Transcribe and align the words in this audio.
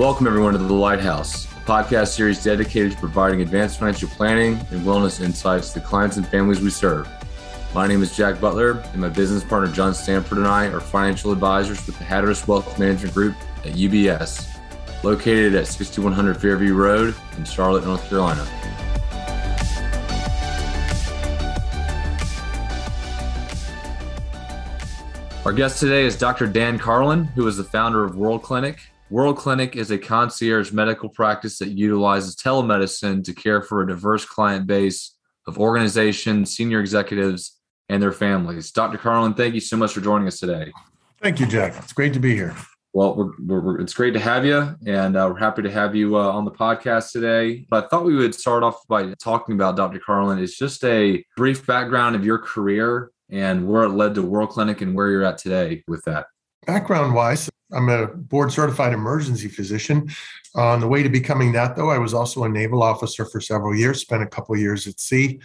Welcome, 0.00 0.26
everyone, 0.26 0.54
to 0.54 0.58
The 0.58 0.72
Lighthouse, 0.72 1.44
a 1.44 1.60
podcast 1.66 2.14
series 2.14 2.42
dedicated 2.42 2.92
to 2.92 2.96
providing 2.96 3.42
advanced 3.42 3.78
financial 3.78 4.08
planning 4.08 4.54
and 4.70 4.80
wellness 4.80 5.20
insights 5.20 5.74
to 5.74 5.80
clients 5.80 6.16
and 6.16 6.26
families 6.26 6.62
we 6.62 6.70
serve. 6.70 7.06
My 7.74 7.86
name 7.86 8.02
is 8.02 8.16
Jack 8.16 8.40
Butler, 8.40 8.82
and 8.92 9.02
my 9.02 9.10
business 9.10 9.44
partner 9.44 9.70
John 9.70 9.92
Stanford 9.92 10.38
and 10.38 10.46
I 10.46 10.68
are 10.68 10.80
financial 10.80 11.32
advisors 11.32 11.86
with 11.86 11.98
the 11.98 12.04
Hatteras 12.04 12.48
Wealth 12.48 12.78
Management 12.78 13.12
Group 13.12 13.36
at 13.58 13.74
UBS, 13.74 14.48
located 15.04 15.54
at 15.54 15.66
6100 15.66 16.40
Fairview 16.40 16.72
Road 16.72 17.14
in 17.36 17.44
Charlotte, 17.44 17.84
North 17.84 18.08
Carolina. 18.08 18.48
Our 25.44 25.52
guest 25.52 25.78
today 25.78 26.04
is 26.04 26.16
Dr. 26.16 26.46
Dan 26.46 26.78
Carlin, 26.78 27.24
who 27.24 27.46
is 27.46 27.58
the 27.58 27.64
founder 27.64 28.02
of 28.02 28.16
World 28.16 28.42
Clinic. 28.42 28.89
World 29.10 29.36
Clinic 29.36 29.74
is 29.74 29.90
a 29.90 29.98
concierge 29.98 30.70
medical 30.70 31.08
practice 31.08 31.58
that 31.58 31.70
utilizes 31.70 32.36
telemedicine 32.36 33.24
to 33.24 33.32
care 33.32 33.60
for 33.60 33.82
a 33.82 33.86
diverse 33.86 34.24
client 34.24 34.68
base 34.68 35.16
of 35.48 35.58
organizations, 35.58 36.54
senior 36.54 36.78
executives, 36.78 37.58
and 37.88 38.00
their 38.00 38.12
families. 38.12 38.70
Dr. 38.70 38.98
Carlin, 38.98 39.34
thank 39.34 39.54
you 39.54 39.60
so 39.60 39.76
much 39.76 39.92
for 39.92 40.00
joining 40.00 40.28
us 40.28 40.38
today. 40.38 40.70
Thank 41.20 41.40
you, 41.40 41.46
Jack. 41.46 41.74
It's 41.78 41.92
great 41.92 42.14
to 42.14 42.20
be 42.20 42.36
here. 42.36 42.54
Well, 42.92 43.16
we're, 43.16 43.60
we're, 43.60 43.80
it's 43.80 43.94
great 43.94 44.14
to 44.14 44.20
have 44.20 44.44
you, 44.44 44.76
and 44.86 45.16
uh, 45.16 45.28
we're 45.32 45.40
happy 45.40 45.62
to 45.62 45.70
have 45.70 45.96
you 45.96 46.16
uh, 46.16 46.30
on 46.30 46.44
the 46.44 46.50
podcast 46.52 47.10
today. 47.10 47.66
But 47.68 47.86
I 47.86 47.88
thought 47.88 48.04
we 48.04 48.14
would 48.14 48.34
start 48.34 48.62
off 48.62 48.86
by 48.86 49.12
talking 49.14 49.56
about 49.56 49.76
Dr. 49.76 49.98
Carlin. 49.98 50.38
It's 50.38 50.56
just 50.56 50.84
a 50.84 51.24
brief 51.36 51.66
background 51.66 52.14
of 52.14 52.24
your 52.24 52.38
career 52.38 53.10
and 53.28 53.66
where 53.66 53.84
it 53.84 53.90
led 53.90 54.14
to 54.14 54.22
World 54.22 54.50
Clinic 54.50 54.82
and 54.82 54.94
where 54.94 55.08
you're 55.08 55.24
at 55.24 55.38
today 55.38 55.82
with 55.88 56.04
that. 56.04 56.26
Background 56.66 57.14
wise, 57.14 57.48
I'm 57.72 57.88
a 57.88 58.08
board 58.08 58.52
certified 58.52 58.92
emergency 58.92 59.48
physician. 59.48 60.10
On 60.54 60.80
the 60.80 60.88
way 60.88 61.02
to 61.02 61.08
becoming 61.08 61.52
that, 61.52 61.76
though, 61.76 61.90
I 61.90 61.98
was 61.98 62.12
also 62.12 62.44
a 62.44 62.48
naval 62.48 62.82
officer 62.82 63.24
for 63.24 63.40
several 63.40 63.74
years, 63.74 64.00
spent 64.00 64.22
a 64.22 64.26
couple 64.26 64.56
years 64.56 64.86
at 64.86 65.00
sea. 65.00 65.40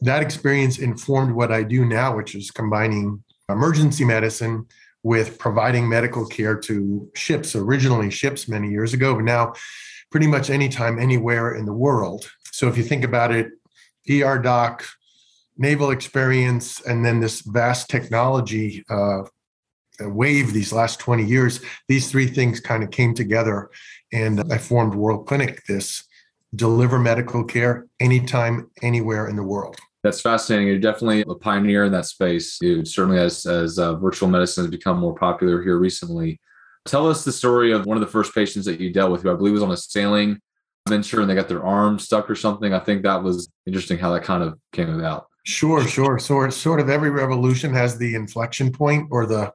That 0.00 0.22
experience 0.22 0.78
informed 0.78 1.34
what 1.34 1.52
I 1.52 1.62
do 1.62 1.84
now, 1.84 2.16
which 2.16 2.34
is 2.34 2.50
combining 2.50 3.22
emergency 3.48 4.04
medicine 4.04 4.66
with 5.02 5.38
providing 5.38 5.88
medical 5.88 6.26
care 6.26 6.56
to 6.56 7.08
ships, 7.14 7.54
originally 7.54 8.10
ships 8.10 8.48
many 8.48 8.70
years 8.70 8.92
ago, 8.92 9.14
but 9.14 9.24
now 9.24 9.52
pretty 10.10 10.26
much 10.26 10.50
anytime, 10.50 10.98
anywhere 10.98 11.54
in 11.54 11.64
the 11.64 11.72
world. 11.72 12.28
So 12.50 12.66
if 12.68 12.76
you 12.76 12.82
think 12.82 13.04
about 13.04 13.32
it, 13.32 13.48
ER 14.10 14.38
doc, 14.38 14.84
naval 15.58 15.90
experience 15.90 16.80
and 16.80 17.04
then 17.04 17.20
this 17.20 17.40
vast 17.42 17.88
technology 17.88 18.84
uh, 18.90 19.22
wave 20.00 20.52
these 20.52 20.72
last 20.72 21.00
20 21.00 21.24
years, 21.24 21.60
these 21.88 22.10
three 22.10 22.26
things 22.26 22.60
kind 22.60 22.82
of 22.82 22.90
came 22.90 23.14
together. 23.14 23.70
And 24.12 24.52
I 24.52 24.58
formed 24.58 24.94
World 24.94 25.26
Clinic, 25.26 25.64
this 25.66 26.04
deliver 26.54 26.98
medical 26.98 27.44
care 27.44 27.86
anytime, 28.00 28.70
anywhere 28.82 29.28
in 29.28 29.36
the 29.36 29.42
world. 29.42 29.76
That's 30.02 30.20
fascinating. 30.20 30.68
You're 30.68 30.78
definitely 30.78 31.22
a 31.22 31.34
pioneer 31.34 31.84
in 31.84 31.92
that 31.92 32.06
space. 32.06 32.58
You 32.60 32.84
certainly, 32.84 33.18
as 33.18 33.44
as 33.44 33.78
uh, 33.78 33.96
virtual 33.96 34.28
medicine 34.28 34.64
has 34.64 34.70
become 34.70 34.98
more 34.98 35.14
popular 35.14 35.62
here 35.62 35.78
recently. 35.78 36.40
Tell 36.86 37.10
us 37.10 37.24
the 37.24 37.32
story 37.32 37.72
of 37.72 37.86
one 37.86 37.96
of 37.96 38.00
the 38.00 38.06
first 38.06 38.32
patients 38.32 38.64
that 38.66 38.78
you 38.78 38.92
dealt 38.92 39.10
with, 39.10 39.22
who 39.22 39.32
I 39.32 39.34
believe 39.34 39.54
was 39.54 39.64
on 39.64 39.72
a 39.72 39.76
sailing 39.76 40.38
venture 40.88 41.20
and 41.20 41.28
they 41.28 41.34
got 41.34 41.48
their 41.48 41.64
arm 41.64 41.98
stuck 41.98 42.30
or 42.30 42.36
something. 42.36 42.72
I 42.72 42.78
think 42.78 43.02
that 43.02 43.22
was 43.22 43.50
interesting 43.66 43.98
how 43.98 44.12
that 44.12 44.22
kind 44.22 44.44
of 44.44 44.58
came 44.72 44.88
about. 44.88 45.26
Sure, 45.44 45.86
sure. 45.86 46.18
So 46.18 46.48
sort 46.50 46.80
of 46.80 46.88
every 46.88 47.10
revolution 47.10 47.72
has 47.72 47.98
the 47.98 48.14
inflection 48.14 48.72
point 48.72 49.08
or 49.10 49.26
the 49.26 49.52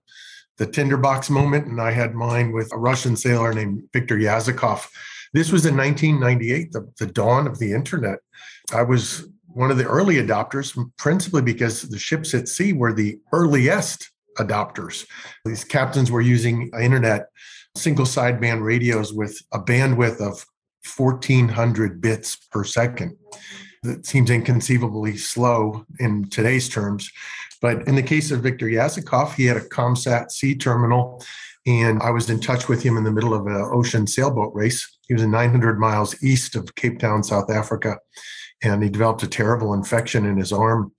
the 0.61 0.67
tinderbox 0.67 1.31
moment, 1.31 1.65
and 1.65 1.81
I 1.81 1.89
had 1.89 2.13
mine 2.13 2.51
with 2.51 2.71
a 2.71 2.77
Russian 2.77 3.15
sailor 3.15 3.51
named 3.51 3.81
Viktor 3.91 4.15
Yazykov. 4.15 4.87
This 5.33 5.51
was 5.51 5.65
in 5.65 5.75
1998, 5.75 6.71
the, 6.71 6.87
the 6.99 7.07
dawn 7.07 7.47
of 7.47 7.57
the 7.57 7.73
internet. 7.73 8.19
I 8.71 8.83
was 8.83 9.27
one 9.47 9.71
of 9.71 9.79
the 9.79 9.87
early 9.87 10.17
adopters, 10.17 10.77
principally 10.99 11.41
because 11.41 11.81
the 11.81 11.97
ships 11.97 12.35
at 12.35 12.47
sea 12.47 12.73
were 12.73 12.93
the 12.93 13.17
earliest 13.33 14.11
adopters. 14.37 15.07
These 15.45 15.63
captains 15.63 16.11
were 16.11 16.21
using 16.21 16.69
internet 16.79 17.29
single 17.75 18.05
sideband 18.05 18.63
radios 18.63 19.11
with 19.11 19.41
a 19.51 19.59
bandwidth 19.59 20.21
of 20.21 20.45
1400 20.95 21.99
bits 21.99 22.35
per 22.51 22.63
second 22.63 23.17
that 23.81 24.05
seems 24.05 24.29
inconceivably 24.29 25.17
slow 25.17 25.87
in 25.99 26.29
today's 26.29 26.69
terms. 26.69 27.09
But 27.61 27.87
in 27.87 27.95
the 27.95 28.03
case 28.03 28.31
of 28.31 28.41
Viktor 28.41 28.65
Yazykov, 28.65 29.35
he 29.35 29.45
had 29.45 29.57
a 29.57 29.61
ComSat 29.61 30.31
C 30.31 30.55
terminal, 30.55 31.23
and 31.67 32.01
I 32.01 32.09
was 32.09 32.29
in 32.29 32.39
touch 32.39 32.67
with 32.67 32.81
him 32.81 32.97
in 32.97 33.03
the 33.03 33.11
middle 33.11 33.33
of 33.33 33.45
an 33.45 33.69
ocean 33.71 34.07
sailboat 34.07 34.53
race. 34.53 34.97
He 35.07 35.13
was 35.13 35.25
900 35.25 35.79
miles 35.79 36.21
east 36.23 36.55
of 36.55 36.73
Cape 36.75 36.99
Town, 36.99 37.23
South 37.23 37.51
Africa, 37.51 37.97
and 38.63 38.81
he 38.81 38.89
developed 38.89 39.23
a 39.23 39.27
terrible 39.27 39.73
infection 39.73 40.25
in 40.25 40.37
his 40.37 40.51
arm. 40.51 40.91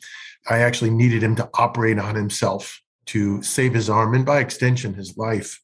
I 0.49 0.59
actually 0.59 0.91
needed 0.91 1.23
him 1.23 1.37
to 1.37 1.51
operate 1.55 1.99
on 1.99 2.15
himself 2.15 2.81
to 3.07 3.43
save 3.43 3.75
his 3.75 3.91
arm 3.91 4.15
and, 4.15 4.25
by 4.25 4.39
extension, 4.39 4.95
his 4.95 5.17
life. 5.19 5.61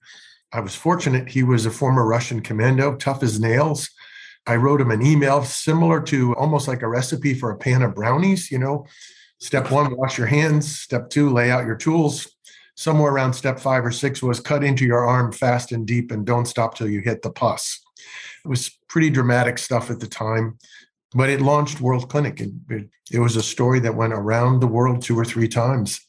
I 0.53 0.60
was 0.60 0.75
fortunate 0.75 1.28
he 1.28 1.42
was 1.44 1.66
a 1.66 1.70
former 1.70 2.04
Russian 2.04 2.41
commando, 2.41 2.97
tough 2.97 3.22
as 3.22 3.38
nails, 3.38 3.91
I 4.48 4.56
wrote 4.56 4.81
him 4.81 4.91
an 4.91 5.04
email 5.04 5.44
similar 5.44 6.00
to 6.04 6.34
almost 6.37 6.69
like 6.69 6.81
a 6.81 6.88
recipe 6.88 7.34
for 7.34 7.50
a 7.50 7.58
pan 7.58 7.82
of 7.82 7.94
brownies. 7.94 8.50
You 8.50 8.58
know, 8.58 8.87
step 9.38 9.71
one, 9.71 9.97
wash 9.97 10.19
your 10.19 10.26
hands. 10.26 10.78
Step 10.78 11.10
two, 11.10 11.31
lay 11.31 11.50
out 11.50 11.66
your 11.66 11.76
tools. 11.76 12.28
Somewhere 12.76 13.12
around 13.12 13.32
step 13.32 13.59
five 13.59 13.84
or 13.84 13.91
six 13.91 14.22
was 14.22 14.38
cut 14.38 14.62
into 14.62 14.84
your 14.84 15.04
arm 15.04 15.32
fast 15.32 15.72
and 15.72 15.87
deep 15.87 16.12
and 16.12 16.25
don't 16.25 16.47
stop 16.47 16.76
till 16.76 16.88
you 16.88 17.00
hit 17.00 17.22
the 17.22 17.31
pus. 17.31 17.81
It 18.44 18.49
was 18.49 18.71
pretty 18.88 19.10
dramatic 19.10 19.59
stuff 19.59 19.91
at 19.91 19.99
the 19.99 20.06
time, 20.06 20.59
but 21.12 21.28
it 21.28 21.41
launched 21.41 21.81
World 21.81 22.09
Clinic. 22.09 22.41
It, 22.41 22.50
it, 22.69 22.88
it 23.10 23.19
was 23.19 23.37
a 23.37 23.43
story 23.43 23.81
that 23.81 23.97
went 23.97 24.12
around 24.12 24.60
the 24.60 24.69
world 24.69 25.03
two 25.03 25.19
or 25.19 25.25
three 25.25 25.49
times. 25.49 26.00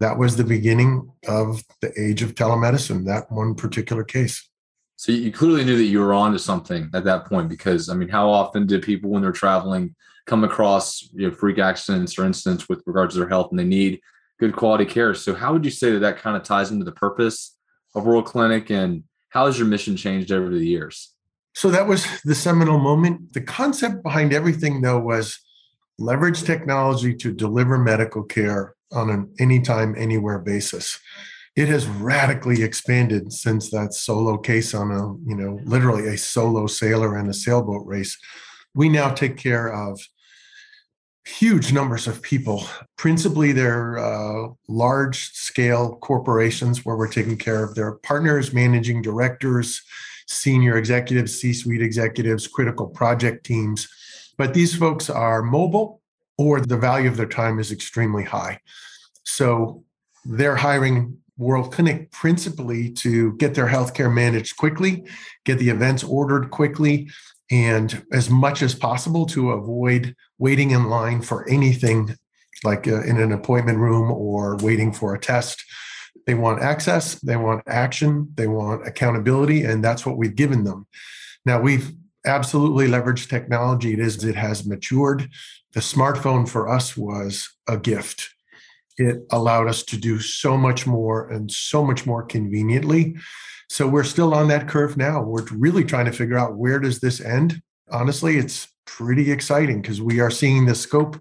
That 0.00 0.18
was 0.18 0.36
the 0.36 0.44
beginning 0.44 1.10
of 1.26 1.62
the 1.80 1.92
age 2.00 2.22
of 2.22 2.34
telemedicine, 2.34 3.06
that 3.06 3.32
one 3.32 3.54
particular 3.54 4.04
case. 4.04 4.48
So 4.96 5.12
you 5.12 5.32
clearly 5.32 5.64
knew 5.64 5.76
that 5.76 5.84
you 5.84 6.00
were 6.00 6.12
on 6.12 6.32
to 6.32 6.38
something 6.38 6.90
at 6.92 7.04
that 7.04 7.24
point 7.26 7.48
because 7.48 7.88
I 7.88 7.94
mean, 7.94 8.08
how 8.08 8.28
often 8.28 8.66
did 8.66 8.82
people 8.82 9.10
when 9.10 9.22
they're 9.22 9.32
traveling 9.32 9.94
come 10.28 10.44
across 10.44 11.08
you 11.12 11.28
know, 11.28 11.34
freak 11.34 11.58
accidents 11.58 12.18
or 12.18 12.24
incidents 12.24 12.68
with 12.68 12.82
regards 12.86 13.14
to 13.14 13.20
their 13.20 13.28
health 13.28 13.48
and 13.50 13.58
they 13.58 13.64
need 13.64 14.00
good 14.38 14.54
quality 14.54 14.84
care? 14.84 15.14
So 15.14 15.34
how 15.34 15.52
would 15.52 15.64
you 15.64 15.70
say 15.70 15.90
that 15.92 16.00
that 16.00 16.18
kind 16.18 16.36
of 16.36 16.42
ties 16.44 16.70
into 16.70 16.84
the 16.84 16.92
purpose 16.92 17.56
of 17.94 18.04
World 18.04 18.26
Clinic 18.26 18.70
and 18.70 19.02
how 19.30 19.46
has 19.46 19.58
your 19.58 19.66
mission 19.66 19.96
changed 19.96 20.30
over 20.30 20.50
the 20.50 20.66
years? 20.66 21.12
So 21.54 21.70
that 21.70 21.88
was 21.88 22.06
the 22.24 22.34
seminal 22.34 22.78
moment. 22.78 23.32
The 23.32 23.40
concept 23.40 24.02
behind 24.02 24.32
everything 24.32 24.80
though 24.80 25.00
was 25.00 25.38
leverage 25.98 26.44
technology 26.44 27.14
to 27.14 27.32
deliver 27.32 27.78
medical 27.78 28.22
care 28.22 28.74
on 28.92 29.10
an 29.10 29.34
anytime, 29.40 29.94
anywhere 29.98 30.38
basis 30.38 31.00
it 31.58 31.66
has 31.66 31.88
radically 31.88 32.62
expanded 32.62 33.32
since 33.32 33.68
that 33.70 33.92
solo 33.92 34.38
case 34.38 34.74
on 34.74 34.92
a 34.92 35.28
you 35.28 35.34
know 35.34 35.58
literally 35.64 36.06
a 36.06 36.16
solo 36.16 36.68
sailor 36.68 37.18
in 37.18 37.28
a 37.28 37.34
sailboat 37.34 37.84
race 37.84 38.16
we 38.76 38.88
now 38.88 39.12
take 39.12 39.36
care 39.36 39.66
of 39.66 40.00
huge 41.28 41.72
numbers 41.72 42.06
of 42.06 42.22
people 42.22 42.64
principally 42.96 43.52
they're 43.52 43.98
uh, 43.98 44.48
large 44.66 45.30
scale 45.32 45.96
corporations 45.96 46.84
where 46.84 46.96
we're 46.96 47.12
taking 47.12 47.36
care 47.36 47.62
of 47.62 47.74
their 47.74 47.92
partners 47.92 48.54
managing 48.54 49.02
directors 49.02 49.82
senior 50.28 50.76
executives 50.76 51.40
c-suite 51.40 51.82
executives 51.82 52.46
critical 52.46 52.86
project 52.86 53.44
teams. 53.44 53.88
But 54.36 54.54
these 54.54 54.76
folks 54.76 55.10
are 55.10 55.42
mobile 55.42 56.00
or 56.36 56.60
the 56.60 56.76
value 56.76 57.08
of 57.08 57.16
their 57.16 57.26
time 57.26 57.58
is 57.58 57.72
extremely 57.72 58.24
high. 58.24 58.60
So 59.24 59.84
they're 60.24 60.56
hiring 60.56 61.18
World 61.38 61.72
Clinic 61.72 62.10
principally 62.10 62.90
to 62.90 63.32
get 63.36 63.54
their 63.54 63.66
healthcare 63.66 64.12
managed 64.12 64.56
quickly, 64.56 65.04
get 65.44 65.58
the 65.58 65.70
events 65.70 66.04
ordered 66.04 66.50
quickly, 66.50 67.10
and 67.50 68.04
as 68.12 68.28
much 68.28 68.62
as 68.62 68.74
possible 68.74 69.26
to 69.26 69.52
avoid 69.52 70.14
waiting 70.38 70.70
in 70.70 70.88
line 70.88 71.22
for 71.22 71.48
anything 71.48 72.14
like 72.64 72.86
uh, 72.86 73.02
in 73.02 73.18
an 73.18 73.32
appointment 73.32 73.78
room 73.78 74.10
or 74.10 74.56
waiting 74.56 74.92
for 74.92 75.14
a 75.14 75.20
test. 75.20 75.64
They 76.26 76.34
want 76.34 76.62
access, 76.62 77.14
they 77.20 77.36
want 77.36 77.62
action, 77.66 78.32
they 78.34 78.46
want 78.46 78.86
accountability, 78.86 79.62
and 79.64 79.82
that's 79.82 80.04
what 80.04 80.18
we've 80.18 80.34
given 80.34 80.64
them. 80.64 80.86
Now, 81.46 81.60
we've 81.60 81.92
absolutely 82.26 82.86
leveraged 82.86 83.30
technology. 83.30 83.94
It 83.94 84.00
is, 84.00 84.22
it 84.24 84.34
has 84.34 84.66
matured. 84.66 85.30
The 85.72 85.80
smartphone 85.80 86.46
for 86.46 86.68
us 86.68 86.96
was 86.96 87.48
a 87.66 87.78
gift 87.78 88.30
it 88.98 89.24
allowed 89.30 89.68
us 89.68 89.82
to 89.84 89.96
do 89.96 90.18
so 90.18 90.56
much 90.56 90.86
more 90.86 91.28
and 91.30 91.50
so 91.50 91.84
much 91.84 92.04
more 92.04 92.24
conveniently. 92.24 93.16
So 93.68 93.86
we're 93.86 94.04
still 94.04 94.34
on 94.34 94.48
that 94.48 94.68
curve 94.68 94.96
now. 94.96 95.22
We're 95.22 95.44
really 95.52 95.84
trying 95.84 96.06
to 96.06 96.12
figure 96.12 96.38
out 96.38 96.56
where 96.56 96.78
does 96.78 97.00
this 97.00 97.20
end? 97.20 97.62
Honestly, 97.90 98.36
it's 98.36 98.68
pretty 98.86 99.30
exciting 99.30 99.82
because 99.82 100.00
we 100.00 100.20
are 100.20 100.30
seeing 100.30 100.66
the 100.66 100.74
scope 100.74 101.20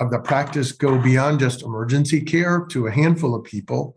of 0.00 0.10
the 0.10 0.18
practice 0.18 0.72
go 0.72 0.98
beyond 0.98 1.40
just 1.40 1.62
emergency 1.62 2.20
care 2.20 2.66
to 2.70 2.86
a 2.86 2.90
handful 2.90 3.34
of 3.34 3.44
people. 3.44 3.96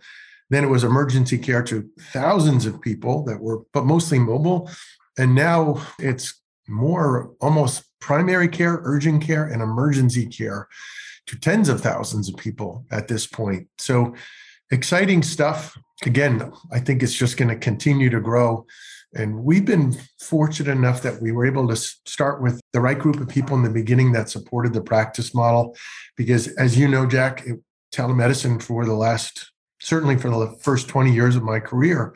Then 0.49 0.63
it 0.63 0.69
was 0.69 0.83
emergency 0.83 1.37
care 1.37 1.63
to 1.63 1.89
thousands 1.99 2.65
of 2.65 2.81
people 2.81 3.23
that 3.25 3.41
were, 3.41 3.63
but 3.73 3.85
mostly 3.85 4.19
mobile. 4.19 4.69
And 5.17 5.33
now 5.33 5.81
it's 5.97 6.41
more 6.67 7.33
almost 7.41 7.83
primary 7.99 8.47
care, 8.47 8.81
urgent 8.83 9.23
care, 9.23 9.45
and 9.45 9.61
emergency 9.61 10.27
care 10.27 10.67
to 11.25 11.39
tens 11.39 11.69
of 11.69 11.81
thousands 11.81 12.29
of 12.29 12.37
people 12.37 12.85
at 12.91 13.07
this 13.07 13.25
point. 13.25 13.67
So 13.79 14.13
exciting 14.71 15.23
stuff. 15.23 15.77
Again, 16.05 16.51
I 16.71 16.79
think 16.79 17.03
it's 17.03 17.15
just 17.15 17.37
going 17.37 17.49
to 17.49 17.55
continue 17.55 18.09
to 18.09 18.19
grow. 18.19 18.65
And 19.15 19.43
we've 19.43 19.65
been 19.65 19.95
fortunate 20.19 20.71
enough 20.71 21.01
that 21.03 21.21
we 21.21 21.31
were 21.31 21.45
able 21.45 21.67
to 21.69 21.75
start 21.75 22.41
with 22.41 22.59
the 22.73 22.81
right 22.81 22.99
group 22.99 23.21
of 23.21 23.29
people 23.29 23.55
in 23.55 23.63
the 23.63 23.69
beginning 23.69 24.11
that 24.11 24.29
supported 24.29 24.73
the 24.73 24.81
practice 24.81 25.33
model. 25.33 25.75
Because 26.17 26.47
as 26.55 26.77
you 26.77 26.87
know, 26.87 27.05
Jack, 27.05 27.45
it, 27.45 27.59
telemedicine 27.93 28.61
for 28.61 28.85
the 28.85 28.93
last, 28.93 29.51
certainly 29.79 30.17
for 30.17 30.29
the 30.29 30.57
first 30.61 30.89
20 30.89 31.13
years 31.13 31.37
of 31.37 31.43
my 31.43 31.59
career, 31.59 32.13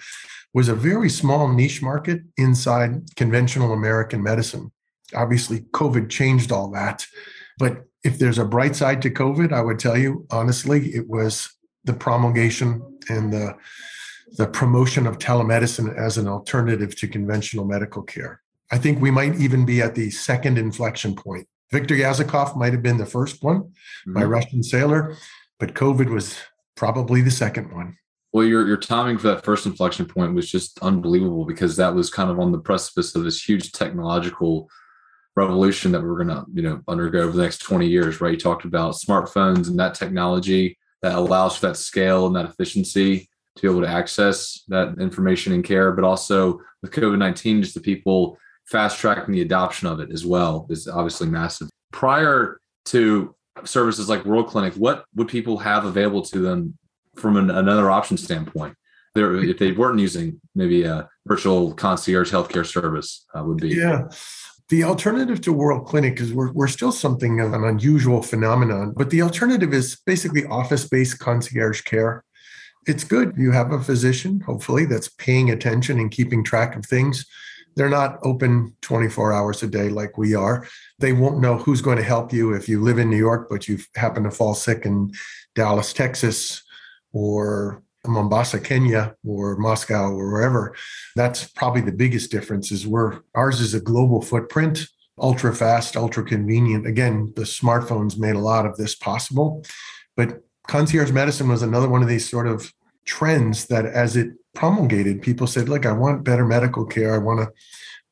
was 0.54 0.68
a 0.68 0.75
very 0.75 1.10
small 1.10 1.48
niche 1.48 1.81
market 1.81 2.22
inside 2.36 3.16
conventional 3.16 3.72
American 3.72 4.22
medicine. 4.22 4.72
Obviously, 5.16 5.62
COVID 5.72 6.10
changed 6.10 6.51
all 6.51 6.69
that. 6.72 7.06
But 7.57 7.86
if 8.04 8.19
there's 8.19 8.40
a 8.40 8.46
bright 8.46 8.75
side 8.75 9.01
to 9.04 9.10
COVID, 9.10 9.54
I 9.54 9.62
would 9.62 9.80
tell 9.80 9.98
you 9.98 10.25
honestly, 10.31 10.90
it 10.90 11.07
was 11.07 11.50
the 11.83 11.93
promulgation 11.93 12.81
and 13.09 13.31
the 13.31 13.55
the 14.37 14.47
promotion 14.47 15.07
of 15.07 15.17
telemedicine 15.17 15.95
as 15.97 16.17
an 16.17 16.27
alternative 16.27 16.95
to 16.95 17.07
conventional 17.07 17.65
medical 17.65 18.03
care. 18.03 18.41
I 18.71 18.77
think 18.77 19.01
we 19.01 19.09
might 19.09 19.35
even 19.35 19.65
be 19.65 19.81
at 19.81 19.95
the 19.95 20.11
second 20.11 20.59
inflection 20.59 21.15
point. 21.15 21.47
Viktor 21.71 21.95
Yazykov 21.95 22.55
might 22.55 22.73
have 22.73 22.83
been 22.83 22.97
the 22.97 23.05
first 23.05 23.43
one, 23.43 23.61
mm-hmm. 23.61 24.13
my 24.13 24.23
Russian 24.23 24.61
sailor, 24.61 25.15
but 25.59 25.73
COVID 25.73 26.09
was 26.09 26.37
probably 26.75 27.21
the 27.21 27.31
second 27.31 27.73
one. 27.73 27.97
Well, 28.31 28.45
your 28.45 28.67
your 28.67 28.77
timing 28.77 29.17
for 29.17 29.29
that 29.29 29.43
first 29.43 29.65
inflection 29.65 30.05
point 30.05 30.35
was 30.35 30.49
just 30.49 30.77
unbelievable 30.83 31.45
because 31.45 31.75
that 31.77 31.95
was 31.95 32.11
kind 32.11 32.29
of 32.29 32.39
on 32.39 32.51
the 32.51 32.59
precipice 32.59 33.15
of 33.15 33.23
this 33.23 33.41
huge 33.41 33.71
technological 33.71 34.69
revolution 35.35 35.91
that 35.91 36.03
we're 36.03 36.23
going 36.23 36.27
to 36.27 36.45
you 36.53 36.61
know 36.61 36.81
undergo 36.87 37.21
over 37.21 37.35
the 37.35 37.41
next 37.41 37.59
20 37.59 37.87
years 37.87 38.19
right 38.19 38.33
you 38.33 38.37
talked 38.37 38.65
about 38.65 38.95
smartphones 38.95 39.67
and 39.67 39.79
that 39.79 39.95
technology 39.95 40.77
that 41.01 41.16
allows 41.16 41.57
for 41.57 41.68
that 41.68 41.78
scale 41.78 42.28
and 42.28 42.36
that 42.36 42.46
efficiency 42.46 43.30
to 43.56 43.62
be 43.62 43.68
able 43.68 43.81
to 43.81 43.88
access 43.88 44.63
that 44.68 44.96
information 45.00 45.54
and 45.54 45.63
care. 45.63 45.92
But 45.92 46.04
also 46.04 46.60
with 46.81 46.92
covid-19 46.92 47.62
just 47.62 47.74
the 47.74 47.81
people 47.81 48.38
fast 48.66 49.00
tracking 49.00 49.34
the 49.34 49.42
adoption 49.42 49.88
of 49.88 50.00
it 50.00 50.12
as 50.12 50.25
well 50.25 50.68
is 50.69 50.88
obviously 50.88 51.28
massive. 51.28 51.69
Prior 51.92 52.60
to 52.86 53.36
services 53.66 54.07
like 54.07 54.24
world 54.25 54.48
clinic 54.48 54.74
what 54.75 55.04
would 55.16 55.28
people 55.28 55.57
have 55.57 55.84
available 55.84 56.22
to 56.22 56.40
them 56.40 56.78
from 57.16 57.36
an, 57.36 57.50
another 57.51 57.92
option 57.92 58.18
standpoint? 58.18 58.75
There 59.16 59.36
if 59.36 59.57
they 59.57 59.72
weren't 59.72 60.00
using 60.00 60.40
maybe 60.56 60.84
a 60.84 61.10
virtual 61.25 61.74
concierge 61.74 62.31
healthcare 62.31 62.66
service 62.66 63.25
uh, 63.36 63.44
would 63.44 63.57
be. 63.57 63.69
Yeah 63.69 64.07
the 64.69 64.83
alternative 64.83 65.42
to 65.42 65.54
World 65.54 65.88
Clinic 65.88 66.19
is 66.19 66.31
we're, 66.31 66.51
we're 66.51 66.68
still 66.68 66.92
something 66.92 67.39
of 67.39 67.54
an 67.54 67.63
unusual 67.63 68.21
phenomenon, 68.21 68.94
but 68.95 69.10
the 69.10 69.24
alternative 69.24 69.74
is 69.74 69.98
basically 70.06 70.45
office 70.45 70.88
based 70.88 71.19
concierge 71.19 71.81
care. 71.81 72.24
It's 72.86 73.04
good. 73.04 73.33
You 73.36 73.51
have 73.51 73.71
a 73.71 73.81
physician, 73.81 74.42
hopefully, 74.42 74.86
that's 74.86 75.10
paying 75.10 75.50
attention 75.50 76.00
and 76.00 76.12
keeping 76.12 76.44
track 76.44 76.75
of 76.75 76.86
things. 76.86 77.25
They're 77.75 77.89
not 77.89 78.19
open 78.24 78.75
24 78.81 79.33
hours 79.33 79.63
a 79.63 79.68
day 79.68 79.89
like 79.89 80.18
we 80.18 80.36
are. 80.36 80.68
They 81.00 81.13
won't 81.13 81.39
know 81.39 81.57
who's 81.57 81.81
going 81.81 81.98
to 81.98 82.04
help 82.04 82.31
you 82.31 82.54
if 82.54 82.69
you 82.69 82.81
live 82.81 83.00
in 83.00 83.10
New 83.10 83.18
York, 83.18 83.48
but 83.50 83.68
you 83.68 83.80
happen 83.95 84.24
to 84.24 84.31
fall 84.31 84.54
sick 84.54 84.86
in 84.86 85.12
Dallas, 85.56 85.94
Texas, 85.94 86.62
or 87.12 87.81
Mombasa, 88.07 88.60
Kenya, 88.60 89.16
or 89.25 89.57
Moscow, 89.57 90.12
or 90.12 90.31
wherever. 90.31 90.75
That's 91.16 91.46
probably 91.46 91.81
the 91.81 91.92
biggest 91.92 92.31
difference. 92.31 92.72
Is 92.72 92.88
we're 92.88 93.19
ours 93.36 93.60
is 93.60 93.74
a 93.74 93.81
global 93.81 94.22
footprint, 94.22 94.88
ultra 95.18 95.54
fast, 95.54 95.98
ultra 95.98 96.24
convenient. 96.24 96.88
Again, 96.88 97.34
the 97.36 97.44
smartphones 97.44 98.18
made 98.18 98.36
a 98.36 98.40
lot 98.40 98.66
of 98.66 98.78
this 98.78 98.96
possible, 98.96 99.66
but 100.16 100.44
concierge 100.68 101.12
medicine 101.12 101.50
was 101.50 101.62
another 101.62 101.90
one 101.90 102.01
of 102.01 102.07
these 102.07 102.30
sort 102.30 102.48
of 102.48 102.72
trends 103.06 103.66
that, 103.66 103.86
as 103.86 104.16
it 104.16 104.30
promulgated, 104.54 105.22
people 105.22 105.48
said, 105.48 105.68
"Look, 105.68 105.86
I 105.86 105.92
want 105.92 106.24
better 106.24 106.46
medical 106.46 106.86
care. 106.86 107.13
I 107.13 107.18
want 107.18 107.42
a 107.42 107.51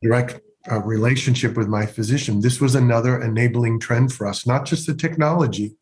direct 0.01 0.41
uh, 0.69 0.81
relationship 0.81 1.55
with 1.55 1.67
my 1.67 1.85
physician." 1.85 2.41
This 2.41 2.59
was 2.59 2.75
another 2.75 3.21
enabling 3.21 3.79
trend 3.79 4.11
for 4.11 4.27
us, 4.27 4.45
not 4.45 4.65
just 4.65 4.85
the 4.85 4.95
technology 4.95 5.75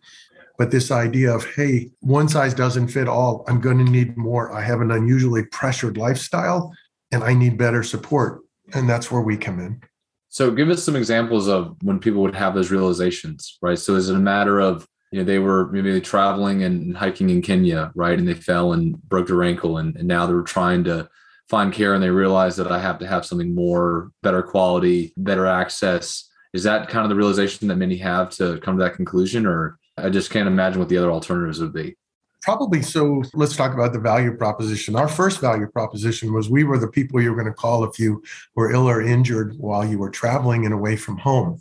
but 0.58 0.72
this 0.72 0.92
idea 0.92 1.34
of, 1.34 1.46
hey, 1.56 1.92
one 2.00 2.30
size 2.30 2.54
doesn't 2.54 2.88
fit 2.88 3.08
all. 3.08 3.44
I'm 3.48 3.60
going 3.60 3.78
to 3.78 3.84
need 3.84 4.16
more. 4.18 4.54
I 4.54 4.62
have 4.62 4.82
an 4.82 4.92
unusually 4.92 5.46
pressured 5.46 5.98
lifestyle 5.98 6.74
and 7.12 7.24
I 7.24 7.34
need 7.34 7.58
better 7.58 7.84
support. 7.84 8.42
And 8.74 8.90
that's 8.90 9.12
where 9.12 9.22
we 9.22 9.38
come 9.38 9.60
in. 9.60 9.82
So 10.30 10.52
give 10.52 10.70
us 10.70 10.84
some 10.84 10.96
examples 10.96 11.48
of 11.48 11.78
when 11.82 12.00
people 12.00 12.22
would 12.22 12.36
have 12.36 12.56
those 12.56 12.72
realizations, 12.72 13.58
right? 13.62 13.80
So 13.80 13.96
is 13.96 14.10
it 14.10 14.16
a 14.16 14.20
matter 14.20 14.60
of, 14.60 14.88
you 15.12 15.20
know, 15.20 15.26
they 15.26 15.40
were 15.40 15.72
maybe 15.72 16.02
traveling 16.02 16.64
and 16.64 16.96
hiking 16.98 17.30
in 17.30 17.42
Kenya, 17.42 17.92
right? 17.96 18.18
And 18.18 18.28
they 18.28 18.34
fell 18.34 18.74
and 18.74 19.02
broke 19.04 19.28
their 19.28 19.44
ankle 19.44 19.78
and, 19.78 19.96
and 19.96 20.08
now 20.08 20.26
they're 20.26 20.42
trying 20.42 20.84
to 20.86 21.10
find 21.50 21.72
care 21.72 21.94
and 21.94 22.04
they 22.04 22.10
realize 22.10 22.56
that 22.58 22.72
I 22.72 22.80
have 22.80 23.00
to 23.00 23.08
have 23.08 23.26
something 23.26 23.54
more, 23.54 24.12
better 24.24 24.42
quality, 24.42 25.14
better 25.16 25.46
access. 25.46 26.30
Is 26.54 26.64
that 26.64 26.90
kind 26.90 27.04
of 27.04 27.10
the 27.10 27.16
realization 27.16 27.68
that 27.68 27.76
many 27.76 27.98
have 27.98 28.30
to 28.32 28.60
come 28.60 28.78
to 28.78 28.84
that 28.84 28.96
conclusion 28.96 29.46
or 29.46 29.78
I 29.98 30.10
just 30.10 30.32
can't 30.32 30.48
imagine 30.48 30.80
what 30.80 30.90
the 30.90 30.98
other 30.98 31.12
alternatives 31.12 31.60
would 31.62 31.74
be. 31.74 31.96
Probably 32.42 32.82
so. 32.82 33.24
Let's 33.34 33.56
talk 33.56 33.74
about 33.74 33.94
the 33.94 34.00
value 34.00 34.36
proposition. 34.36 34.96
Our 34.96 35.08
first 35.08 35.42
value 35.42 35.68
proposition 35.68 36.32
was 36.32 36.50
we 36.50 36.64
were 36.64 36.78
the 36.78 36.88
people 36.88 37.22
you 37.22 37.32
were 37.32 37.42
going 37.42 37.52
to 37.52 37.54
call 37.54 37.84
if 37.84 37.98
you 37.98 38.22
were 38.56 38.72
ill 38.72 38.88
or 38.88 39.02
injured 39.02 39.56
while 39.58 39.86
you 39.86 39.98
were 39.98 40.12
traveling 40.12 40.66
and 40.66 40.74
away 40.74 40.96
from 40.96 41.18
home. 41.18 41.60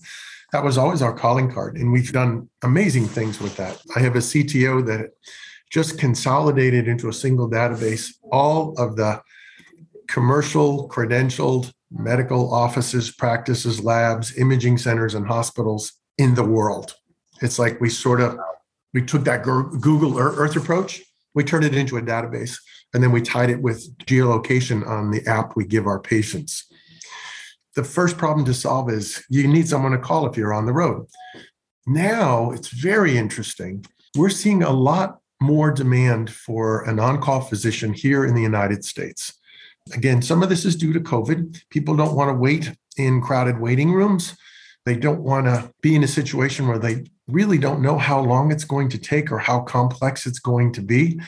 That 0.52 0.62
was 0.62 0.76
always 0.76 1.00
our 1.00 1.14
calling 1.14 1.50
card. 1.50 1.76
And 1.76 1.90
we've 1.90 2.12
done 2.12 2.50
amazing 2.62 3.06
things 3.06 3.40
with 3.40 3.56
that. 3.56 3.80
I 3.96 4.00
have 4.00 4.14
a 4.14 4.18
CTO 4.18 4.84
that 4.86 5.10
just 5.70 5.98
consolidated 5.98 6.86
into 6.86 7.08
a 7.08 7.12
single 7.12 7.50
database 7.50 8.12
all 8.30 8.74
of 8.78 8.96
the 8.96 9.22
commercial 10.06 10.88
credentialed 10.88 11.72
medical 11.90 12.52
offices, 12.52 13.10
practices, 13.10 13.82
labs, 13.82 14.36
imaging 14.36 14.78
centers, 14.78 15.14
and 15.14 15.26
hospitals 15.26 15.94
in 16.18 16.34
the 16.34 16.44
world. 16.44 16.94
It's 17.44 17.58
like 17.58 17.80
we 17.80 17.90
sort 17.90 18.20
of 18.20 18.38
we 18.94 19.02
took 19.02 19.24
that 19.24 19.42
Google 19.42 20.18
Earth 20.18 20.56
approach, 20.56 21.02
we 21.34 21.44
turned 21.44 21.64
it 21.64 21.74
into 21.74 21.96
a 21.96 22.02
database, 22.02 22.56
and 22.94 23.02
then 23.02 23.12
we 23.12 23.20
tied 23.20 23.50
it 23.50 23.60
with 23.60 23.96
geolocation 23.98 24.86
on 24.86 25.10
the 25.10 25.26
app 25.26 25.56
we 25.56 25.66
give 25.66 25.86
our 25.86 25.98
patients. 25.98 26.64
The 27.74 27.84
first 27.84 28.16
problem 28.16 28.46
to 28.46 28.54
solve 28.54 28.88
is 28.88 29.24
you 29.28 29.48
need 29.48 29.68
someone 29.68 29.92
to 29.92 29.98
call 29.98 30.26
if 30.26 30.36
you're 30.36 30.54
on 30.54 30.64
the 30.64 30.72
road. 30.72 31.06
Now 31.86 32.52
it's 32.52 32.68
very 32.68 33.18
interesting. 33.18 33.84
We're 34.16 34.30
seeing 34.30 34.62
a 34.62 34.70
lot 34.70 35.18
more 35.40 35.72
demand 35.72 36.30
for 36.30 36.82
an 36.88 37.00
on 37.00 37.20
call 37.20 37.40
physician 37.40 37.92
here 37.92 38.24
in 38.24 38.34
the 38.34 38.42
United 38.42 38.84
States. 38.84 39.34
Again, 39.92 40.22
some 40.22 40.42
of 40.42 40.48
this 40.48 40.64
is 40.64 40.76
due 40.76 40.92
to 40.92 41.00
COVID. 41.00 41.62
People 41.68 41.96
don't 41.96 42.14
want 42.14 42.30
to 42.30 42.34
wait 42.34 42.72
in 42.96 43.20
crowded 43.20 43.58
waiting 43.60 43.92
rooms. 43.92 44.34
They 44.86 44.96
don't 44.96 45.20
want 45.20 45.46
to 45.46 45.72
be 45.82 45.94
in 45.94 46.04
a 46.04 46.08
situation 46.08 46.68
where 46.68 46.78
they 46.78 47.04
really 47.26 47.58
don't 47.58 47.82
know 47.82 47.98
how 47.98 48.20
long 48.20 48.52
it's 48.52 48.64
going 48.64 48.88
to 48.90 48.98
take 48.98 49.32
or 49.32 49.38
how 49.38 49.60
complex 49.60 50.26
it's 50.26 50.38
going 50.38 50.72
to 50.72 50.82
be. 50.82 51.20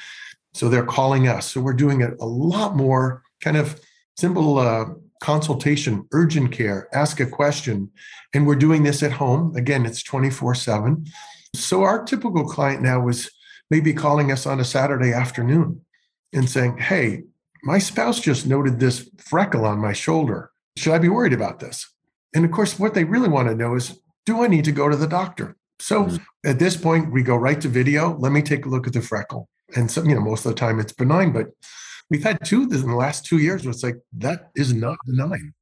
So 0.54 0.68
they're 0.68 0.84
calling 0.84 1.28
us. 1.28 1.50
So 1.50 1.60
we're 1.60 1.74
doing 1.74 2.02
a, 2.02 2.10
a 2.20 2.26
lot 2.26 2.76
more 2.76 3.22
kind 3.40 3.56
of 3.56 3.80
simple 4.16 4.58
uh, 4.58 4.86
consultation, 5.20 6.06
urgent 6.12 6.52
care, 6.52 6.88
ask 6.92 7.20
a 7.20 7.26
question. 7.26 7.90
And 8.34 8.46
we're 8.46 8.56
doing 8.56 8.82
this 8.82 9.02
at 9.02 9.12
home. 9.12 9.54
Again, 9.56 9.86
it's 9.86 10.02
24 10.02 10.54
7. 10.54 11.06
So 11.54 11.82
our 11.82 12.04
typical 12.04 12.44
client 12.44 12.82
now 12.82 13.08
is 13.08 13.30
maybe 13.70 13.92
calling 13.92 14.30
us 14.30 14.46
on 14.46 14.60
a 14.60 14.64
Saturday 14.64 15.12
afternoon 15.12 15.80
and 16.32 16.48
saying, 16.48 16.78
Hey, 16.78 17.24
my 17.62 17.78
spouse 17.78 18.20
just 18.20 18.46
noted 18.46 18.78
this 18.78 19.08
freckle 19.18 19.64
on 19.64 19.78
my 19.78 19.92
shoulder. 19.92 20.50
Should 20.76 20.92
I 20.92 20.98
be 20.98 21.08
worried 21.08 21.32
about 21.32 21.60
this? 21.60 21.90
And 22.34 22.44
of 22.44 22.50
course, 22.50 22.78
what 22.78 22.94
they 22.94 23.04
really 23.04 23.28
want 23.28 23.48
to 23.48 23.54
know 23.54 23.74
is 23.74 23.98
do 24.26 24.42
I 24.42 24.46
need 24.46 24.64
to 24.66 24.72
go 24.72 24.88
to 24.88 24.96
the 24.96 25.06
doctor? 25.06 25.55
So 25.78 26.04
mm-hmm. 26.04 26.16
at 26.44 26.58
this 26.58 26.76
point, 26.76 27.12
we 27.12 27.22
go 27.22 27.36
right 27.36 27.60
to 27.60 27.68
video. 27.68 28.16
Let 28.18 28.32
me 28.32 28.42
take 28.42 28.66
a 28.66 28.68
look 28.68 28.86
at 28.86 28.92
the 28.92 29.02
freckle. 29.02 29.48
And 29.74 29.90
so, 29.90 30.02
you 30.02 30.14
know, 30.14 30.20
most 30.20 30.46
of 30.46 30.52
the 30.52 30.58
time 30.58 30.78
it's 30.78 30.92
benign, 30.92 31.32
but 31.32 31.48
we've 32.10 32.22
had 32.22 32.38
two 32.44 32.62
in 32.62 32.68
the 32.68 32.94
last 32.94 33.26
two 33.26 33.38
years 33.38 33.64
where 33.64 33.72
it's 33.72 33.82
like, 33.82 33.96
that 34.18 34.50
is 34.54 34.72
not 34.72 34.98
benign. 35.06 35.54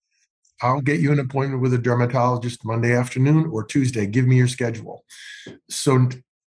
I'll 0.62 0.80
get 0.80 1.00
you 1.00 1.12
an 1.12 1.18
appointment 1.18 1.62
with 1.62 1.74
a 1.74 1.78
dermatologist 1.78 2.64
Monday 2.64 2.94
afternoon 2.94 3.50
or 3.52 3.64
Tuesday. 3.64 4.06
Give 4.06 4.26
me 4.26 4.36
your 4.36 4.48
schedule. 4.48 5.04
So 5.68 6.08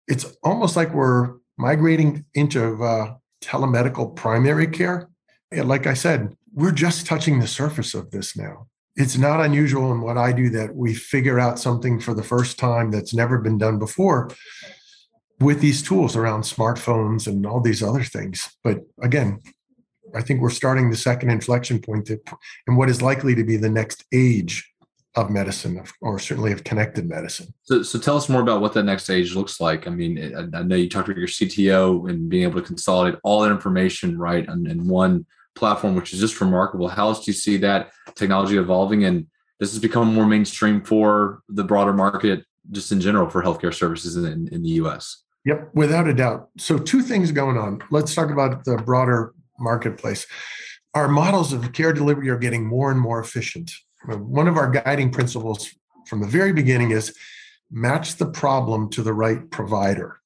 it's 0.08 0.26
almost 0.44 0.76
like 0.76 0.94
we're 0.94 1.36
migrating 1.58 2.26
into 2.34 2.84
uh, 2.84 3.16
telemedical 3.44 4.16
primary 4.16 4.68
care. 4.68 5.10
And 5.52 5.68
like 5.68 5.86
I 5.86 5.94
said, 5.94 6.36
we're 6.54 6.72
just 6.72 7.06
touching 7.06 7.40
the 7.40 7.48
surface 7.48 7.94
of 7.94 8.12
this 8.12 8.38
now 8.38 8.68
it's 9.00 9.18
not 9.18 9.40
unusual 9.40 9.92
in 9.94 10.02
what 10.02 10.18
I 10.18 10.34
do 10.34 10.50
that 10.50 10.76
we 10.76 10.94
figure 10.94 11.40
out 11.40 11.58
something 11.58 12.00
for 12.00 12.14
the 12.14 12.24
first 12.24 12.60
time 12.60 12.92
that's 12.92 13.14
never 13.14 13.38
been 13.38 13.58
done 13.58 13.80
before 13.80 14.30
with 15.40 15.62
these 15.62 15.82
tools 15.82 16.18
around 16.18 16.42
smartphones 16.42 17.26
and 17.26 17.46
all 17.46 17.62
these 17.62 17.82
other 17.82 18.04
things. 18.04 18.58
But 18.62 18.80
again, 19.02 19.40
I 20.14 20.22
think 20.22 20.42
we're 20.42 20.50
starting 20.50 20.90
the 20.90 20.98
second 20.98 21.30
inflection 21.30 21.80
point 21.80 22.10
in 22.10 22.76
what 22.76 22.90
is 22.90 23.02
likely 23.02 23.36
to 23.36 23.44
be 23.44 23.56
the 23.56 23.70
next 23.70 24.04
age 24.14 24.70
of 25.16 25.30
medicine, 25.30 25.82
or 26.02 26.20
certainly 26.20 26.52
of 26.52 26.64
connected 26.64 27.08
medicine. 27.08 27.54
So, 27.64 27.84
so 27.84 28.00
tell 28.00 28.18
us 28.18 28.30
more 28.30 28.42
about 28.42 28.62
what 28.62 28.74
that 28.74 28.84
next 28.84 29.10
age 29.10 29.34
looks 29.34 29.60
like. 29.60 29.88
I 29.88 29.92
mean, 29.92 30.36
I, 30.54 30.62
know 30.62 30.76
you 30.76 30.90
talked 30.90 31.08
about 31.08 31.18
your 31.18 31.28
CTO 31.28 32.10
and 32.10 32.30
being 32.30 32.44
able 32.44 32.62
to 32.62 32.68
consolidate 32.68 33.20
all 33.24 33.42
that 33.42 33.52
information 33.52 34.20
right 34.20 34.48
in, 34.48 34.68
in 34.68 34.88
one 34.88 35.26
platform, 35.56 35.96
which 35.96 36.14
is 36.14 36.20
just 36.20 36.40
remarkable. 36.40 36.88
How 36.88 37.08
else 37.08 37.26
do 37.26 37.32
you 37.32 37.36
see 37.36 37.58
that 37.58 37.92
technology 38.16 38.58
evolving? 38.58 39.04
And 39.04 39.28
this 39.60 39.72
has 39.72 39.80
become 39.80 40.14
more 40.14 40.26
mainstream 40.26 40.82
for 40.82 41.42
the 41.50 41.64
broader 41.64 41.94
market, 41.94 42.46
just 42.72 42.92
in 42.92 43.02
general 43.02 43.30
for 43.30 43.44
healthcare 43.44 43.74
services 43.74 44.16
in, 44.16 44.48
in 44.52 44.64
the 44.64 44.70
US. 44.82 45.24
Yep, 45.46 45.72
without 45.74 46.08
a 46.08 46.14
doubt. 46.14 46.50
So, 46.58 46.78
two 46.78 47.02
things 47.02 47.32
going 47.32 47.58
on. 47.58 47.82
Let's 47.92 48.14
talk 48.14 48.30
about 48.30 48.66
the 48.66 48.78
broader 48.78 49.34
marketplace. 49.60 50.28
Our 50.94 51.08
models 51.08 51.54
of 51.54 51.72
care 51.74 51.94
delivery 51.94 52.30
are 52.30 52.38
getting 52.38 52.66
more 52.66 52.92
and 52.92 53.00
more 53.00 53.20
efficient. 53.20 53.72
One 54.06 54.48
of 54.48 54.58
our 54.58 54.70
guiding 54.70 55.12
principles 55.12 55.70
from 56.08 56.22
the 56.22 56.28
very 56.28 56.54
beginning 56.54 56.92
is 56.92 57.16
match 57.72 58.16
the 58.16 58.26
problem 58.26 58.90
to 58.92 59.04
the 59.04 59.14
right 59.14 59.50
provider. 59.52 60.20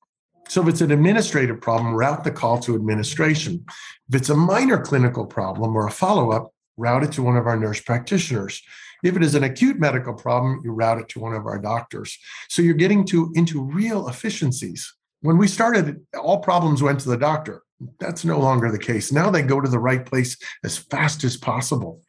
So 0.47 0.61
if 0.61 0.67
it's 0.67 0.81
an 0.81 0.91
administrative 0.91 1.61
problem, 1.61 1.93
route 1.93 2.23
the 2.23 2.31
call 2.31 2.59
to 2.59 2.75
administration. 2.75 3.65
If 4.09 4.15
it's 4.15 4.29
a 4.29 4.35
minor 4.35 4.79
clinical 4.79 5.25
problem 5.25 5.75
or 5.75 5.87
a 5.87 5.91
follow 5.91 6.31
up, 6.31 6.53
route 6.77 7.03
it 7.03 7.11
to 7.13 7.23
one 7.23 7.37
of 7.37 7.47
our 7.47 7.57
nurse 7.57 7.81
practitioners. 7.81 8.61
If 9.03 9.15
it 9.15 9.23
is 9.23 9.35
an 9.35 9.43
acute 9.43 9.79
medical 9.79 10.13
problem, 10.13 10.61
you 10.63 10.71
route 10.71 10.99
it 10.99 11.09
to 11.09 11.19
one 11.19 11.33
of 11.33 11.45
our 11.45 11.59
doctors. 11.59 12.17
So 12.49 12.61
you're 12.61 12.73
getting 12.73 13.05
to 13.07 13.31
into 13.35 13.61
real 13.61 14.07
efficiencies. 14.07 14.93
When 15.21 15.37
we 15.37 15.47
started, 15.47 16.05
all 16.19 16.39
problems 16.39 16.81
went 16.81 16.99
to 17.01 17.09
the 17.09 17.17
doctor. 17.17 17.63
That's 17.99 18.23
no 18.23 18.39
longer 18.39 18.71
the 18.71 18.79
case. 18.79 19.11
Now 19.11 19.29
they 19.29 19.41
go 19.41 19.59
to 19.59 19.69
the 19.69 19.79
right 19.79 20.05
place 20.05 20.37
as 20.63 20.77
fast 20.77 21.23
as 21.23 21.35
possible. 21.35 22.01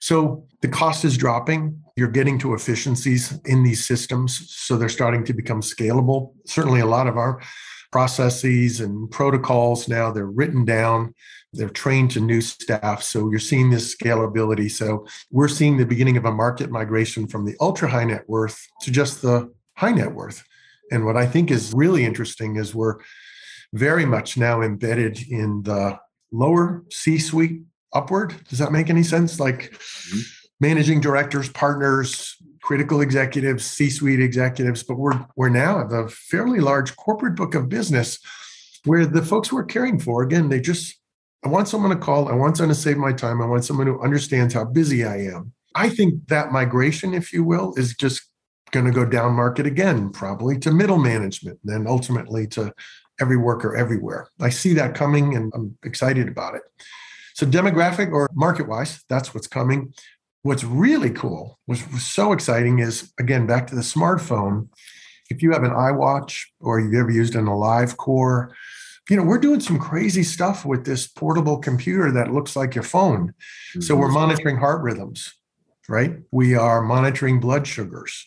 So 0.00 0.46
the 0.60 0.68
cost 0.68 1.04
is 1.04 1.16
dropping. 1.16 1.82
You're 1.96 2.08
getting 2.08 2.38
to 2.40 2.54
efficiencies 2.54 3.38
in 3.44 3.62
these 3.62 3.86
systems. 3.86 4.50
So 4.50 4.76
they're 4.76 4.88
starting 4.88 5.24
to 5.24 5.34
become 5.34 5.60
scalable. 5.60 6.32
Certainly, 6.46 6.80
a 6.80 6.86
lot 6.86 7.06
of 7.06 7.16
our 7.16 7.40
processes 7.90 8.80
and 8.80 9.10
protocols. 9.10 9.88
Now 9.88 10.10
they're 10.10 10.26
written 10.26 10.64
down. 10.64 11.14
They're 11.52 11.68
trained 11.68 12.12
to 12.12 12.20
new 12.20 12.40
staff. 12.40 13.02
So 13.02 13.30
you're 13.30 13.40
seeing 13.40 13.70
this 13.70 13.94
scalability. 13.94 14.70
So 14.70 15.06
we're 15.30 15.48
seeing 15.48 15.76
the 15.76 15.86
beginning 15.86 16.16
of 16.16 16.24
a 16.24 16.32
market 16.32 16.70
migration 16.70 17.26
from 17.26 17.44
the 17.44 17.56
ultra 17.60 17.88
high 17.88 18.04
net 18.04 18.28
worth 18.28 18.60
to 18.82 18.90
just 18.90 19.22
the 19.22 19.52
high 19.76 19.92
net 19.92 20.12
worth. 20.12 20.44
And 20.92 21.04
what 21.04 21.16
i 21.16 21.26
think 21.26 21.50
is 21.50 21.72
really 21.74 22.04
interesting 22.04 22.56
is 22.56 22.74
we're 22.74 22.98
very 23.72 24.04
much 24.04 24.36
now 24.36 24.62
embedded 24.62 25.20
in 25.28 25.62
the 25.62 25.98
lower 26.32 26.84
c 26.90 27.18
suite 27.18 27.62
upward. 27.92 28.34
Does 28.48 28.58
that 28.58 28.72
make 28.72 28.90
any 28.90 29.02
sense? 29.02 29.40
Like 29.40 29.72
mm-hmm. 29.72 30.20
managing 30.60 31.00
directors 31.00 31.48
partners 31.48 32.36
critical 32.62 33.00
executives, 33.00 33.64
C-suite 33.64 34.20
executives, 34.20 34.82
but 34.82 34.96
we're 34.96 35.26
we're 35.36 35.48
now 35.48 35.80
at 35.80 35.92
a 35.92 36.08
fairly 36.08 36.60
large 36.60 36.96
corporate 36.96 37.34
book 37.34 37.54
of 37.54 37.68
business 37.68 38.18
where 38.84 39.06
the 39.06 39.22
folks 39.22 39.52
we're 39.52 39.64
caring 39.64 39.98
for, 39.98 40.22
again, 40.22 40.48
they 40.48 40.60
just 40.60 41.00
I 41.44 41.48
want 41.48 41.68
someone 41.68 41.90
to 41.90 41.96
call, 41.96 42.28
I 42.28 42.34
want 42.34 42.56
someone 42.56 42.74
to 42.74 42.80
save 42.80 42.98
my 42.98 43.12
time, 43.12 43.40
I 43.40 43.46
want 43.46 43.64
someone 43.64 43.86
who 43.86 44.00
understands 44.02 44.52
how 44.52 44.64
busy 44.64 45.04
I 45.04 45.16
am. 45.18 45.52
I 45.74 45.88
think 45.88 46.26
that 46.28 46.52
migration, 46.52 47.14
if 47.14 47.32
you 47.32 47.44
will, 47.44 47.72
is 47.76 47.96
just 47.96 48.22
going 48.72 48.86
to 48.86 48.92
go 48.92 49.04
down 49.04 49.32
market 49.32 49.66
again, 49.66 50.10
probably 50.10 50.58
to 50.58 50.70
middle 50.70 50.98
management, 50.98 51.58
and 51.64 51.72
then 51.72 51.86
ultimately 51.86 52.46
to 52.48 52.72
every 53.20 53.36
worker 53.36 53.76
everywhere. 53.76 54.28
I 54.40 54.50
see 54.50 54.74
that 54.74 54.94
coming 54.94 55.34
and 55.34 55.52
I'm 55.54 55.76
excited 55.82 56.28
about 56.28 56.54
it. 56.54 56.62
So, 57.34 57.46
demographic 57.46 58.12
or 58.12 58.28
market 58.34 58.68
wise, 58.68 59.02
that's 59.08 59.34
what's 59.34 59.46
coming. 59.46 59.94
What's 60.42 60.64
really 60.64 61.10
cool, 61.10 61.58
what's 61.66 61.84
so 62.02 62.32
exciting, 62.32 62.78
is 62.78 63.12
again 63.18 63.46
back 63.46 63.66
to 63.68 63.74
the 63.74 63.82
smartphone. 63.82 64.68
If 65.28 65.42
you 65.42 65.52
have 65.52 65.62
an 65.62 65.70
iWatch 65.70 66.42
or 66.60 66.80
you've 66.80 66.94
ever 66.94 67.10
used 67.10 67.34
an 67.34 67.44
AliveCor, 67.44 68.50
you 69.10 69.16
know 69.16 69.22
we're 69.22 69.38
doing 69.38 69.60
some 69.60 69.78
crazy 69.78 70.22
stuff 70.22 70.64
with 70.64 70.84
this 70.86 71.06
portable 71.06 71.58
computer 71.58 72.10
that 72.12 72.32
looks 72.32 72.56
like 72.56 72.74
your 72.74 72.84
phone. 72.84 73.28
Mm-hmm. 73.28 73.80
So 73.82 73.96
we're 73.96 74.06
mm-hmm. 74.06 74.14
monitoring 74.14 74.56
heart 74.56 74.82
rhythms, 74.82 75.34
right? 75.88 76.16
We 76.30 76.54
are 76.54 76.80
monitoring 76.80 77.38
blood 77.40 77.66
sugars. 77.66 78.26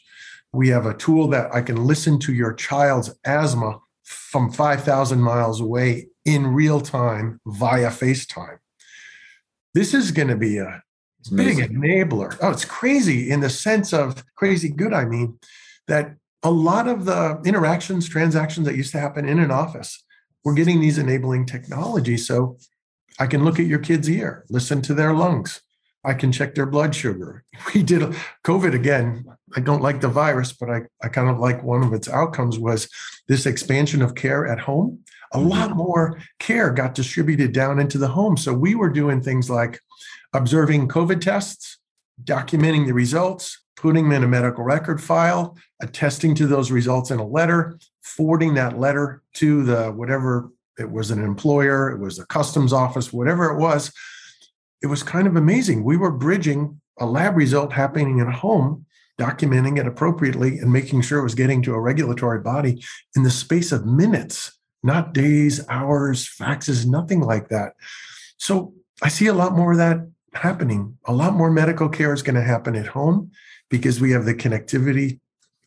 We 0.52 0.70
have 0.70 0.86
a 0.86 0.94
tool 0.94 1.30
that 1.30 1.54
I 1.54 1.62
can 1.62 1.84
listen 1.84 2.20
to 2.20 2.34
your 2.34 2.54
child's 2.54 3.10
asthma 3.26 3.80
from 4.04 4.52
5,000 4.52 5.20
miles 5.20 5.60
away 5.60 6.10
in 6.26 6.48
real 6.48 6.80
time 6.80 7.40
via 7.46 7.90
FaceTime. 7.90 8.58
This 9.74 9.94
is 9.94 10.12
going 10.12 10.28
to 10.28 10.36
be 10.36 10.58
a 10.58 10.84
big 11.30 11.58
enabler. 11.58 12.38
Oh, 12.42 12.52
it's 12.52 12.66
crazy 12.66 13.30
in 13.32 13.40
the 13.40 13.50
sense 13.50 13.94
of 13.94 14.24
crazy 14.36 14.70
good. 14.70 14.94
I 14.94 15.06
mean, 15.06 15.40
that 15.88 16.16
a 16.44 16.52
lot 16.52 16.88
of 16.88 17.06
the 17.06 17.42
interactions, 17.46 18.08
transactions 18.08 18.66
that 18.68 18.76
used 18.76 18.92
to 18.92 19.00
happen 19.00 19.28
in 19.28 19.40
an 19.40 19.52
office, 19.52 20.04
we're 20.44 20.54
getting 20.54 20.82
these 20.82 20.98
enabling 20.98 21.46
technologies. 21.46 22.28
So 22.28 22.58
I 23.20 23.28
can 23.28 23.44
look 23.46 23.60
at 23.60 23.66
your 23.66 23.80
kid's 23.80 24.10
ear, 24.10 24.46
listen 24.50 24.82
to 24.84 24.94
their 24.94 25.14
lungs. 25.14 25.62
I 26.06 26.14
can 26.14 26.34
check 26.34 26.54
their 26.54 26.66
blood 26.66 26.94
sugar. 26.94 27.44
We 27.74 27.82
did 27.82 28.02
COVID 28.44 28.74
again. 28.74 29.26
I 29.56 29.62
don't 29.62 29.82
like 29.82 30.02
the 30.02 30.10
virus, 30.10 30.52
but 30.52 30.70
I, 30.70 30.82
I 31.02 31.08
kind 31.08 31.30
of 31.30 31.40
like 31.40 31.64
one 31.64 31.84
of 31.84 31.94
its 31.94 32.10
outcomes 32.10 32.60
was 32.60 32.90
this 33.28 33.46
expansion 33.46 34.02
of 34.02 34.16
care 34.16 34.46
at 34.48 34.60
home. 34.60 35.00
A 35.34 35.40
lot 35.40 35.76
more 35.76 36.20
care 36.40 36.72
got 36.72 36.96
distributed 36.96 37.54
down 37.54 37.80
into 37.80 37.98
the 37.98 38.08
home. 38.08 38.38
So 38.38 38.54
we 38.54 38.76
were 38.76 38.90
doing 38.90 39.22
things 39.22 39.50
like 39.50 39.80
observing 40.34 40.88
COVID 40.88 41.22
tests, 41.22 41.80
documenting 42.24 42.86
the 42.86 42.94
results, 42.94 43.64
putting 43.76 44.06
them 44.06 44.14
in 44.14 44.24
a 44.24 44.28
medical 44.28 44.64
record 44.64 45.02
file, 45.02 45.58
attesting 45.82 46.36
to 46.36 46.48
those 46.48 46.72
results 46.72 47.12
in 47.12 47.20
a 47.20 47.28
letter, 47.28 47.78
forwarding 48.02 48.54
that 48.54 48.80
letter 48.80 49.22
to 49.34 49.64
the 49.64 49.92
whatever 49.92 50.50
it 50.80 50.90
was 50.90 51.12
an 51.12 51.24
employer, 51.24 51.92
it 51.92 52.00
was 52.00 52.20
a 52.20 52.26
customs 52.28 52.74
office, 52.74 53.12
whatever 53.12 53.52
it 53.52 53.58
was. 53.58 53.92
It 54.82 54.88
was 54.88 55.04
kind 55.04 55.28
of 55.28 55.36
amazing. 55.36 55.84
We 55.84 55.98
were 55.98 56.12
bridging 56.12 56.82
a 57.00 57.06
lab 57.06 57.38
result 57.38 57.74
happening 57.74 58.20
at 58.20 58.34
home, 58.34 58.86
documenting 59.20 59.80
it 59.80 59.88
appropriately, 59.88 60.60
and 60.60 60.72
making 60.72 61.02
sure 61.02 61.20
it 61.20 61.24
was 61.24 61.36
getting 61.36 61.62
to 61.64 61.74
a 61.74 61.80
regulatory 61.80 62.40
body 62.40 62.84
in 63.16 63.24
the 63.24 63.32
space 63.32 63.72
of 63.72 63.86
minutes, 63.86 64.58
not 64.84 65.14
days, 65.14 65.66
hours, 65.70 66.28
faxes, 66.28 66.86
nothing 66.86 67.22
like 67.22 67.50
that. 67.50 67.74
So 68.38 68.74
I 69.02 69.10
see 69.10 69.28
a 69.28 69.34
lot 69.34 69.54
more 69.54 69.72
of 69.72 69.78
that 69.78 70.08
happening. 70.34 70.98
A 71.06 71.14
lot 71.14 71.34
more 71.34 71.50
medical 71.50 71.90
care 71.90 72.14
is 72.14 72.22
going 72.22 72.36
to 72.36 72.42
happen 72.42 72.76
at 72.76 72.88
home 72.88 73.32
because 73.70 74.02
we 74.02 74.12
have 74.12 74.26
the 74.26 74.36
connectivity 74.36 75.20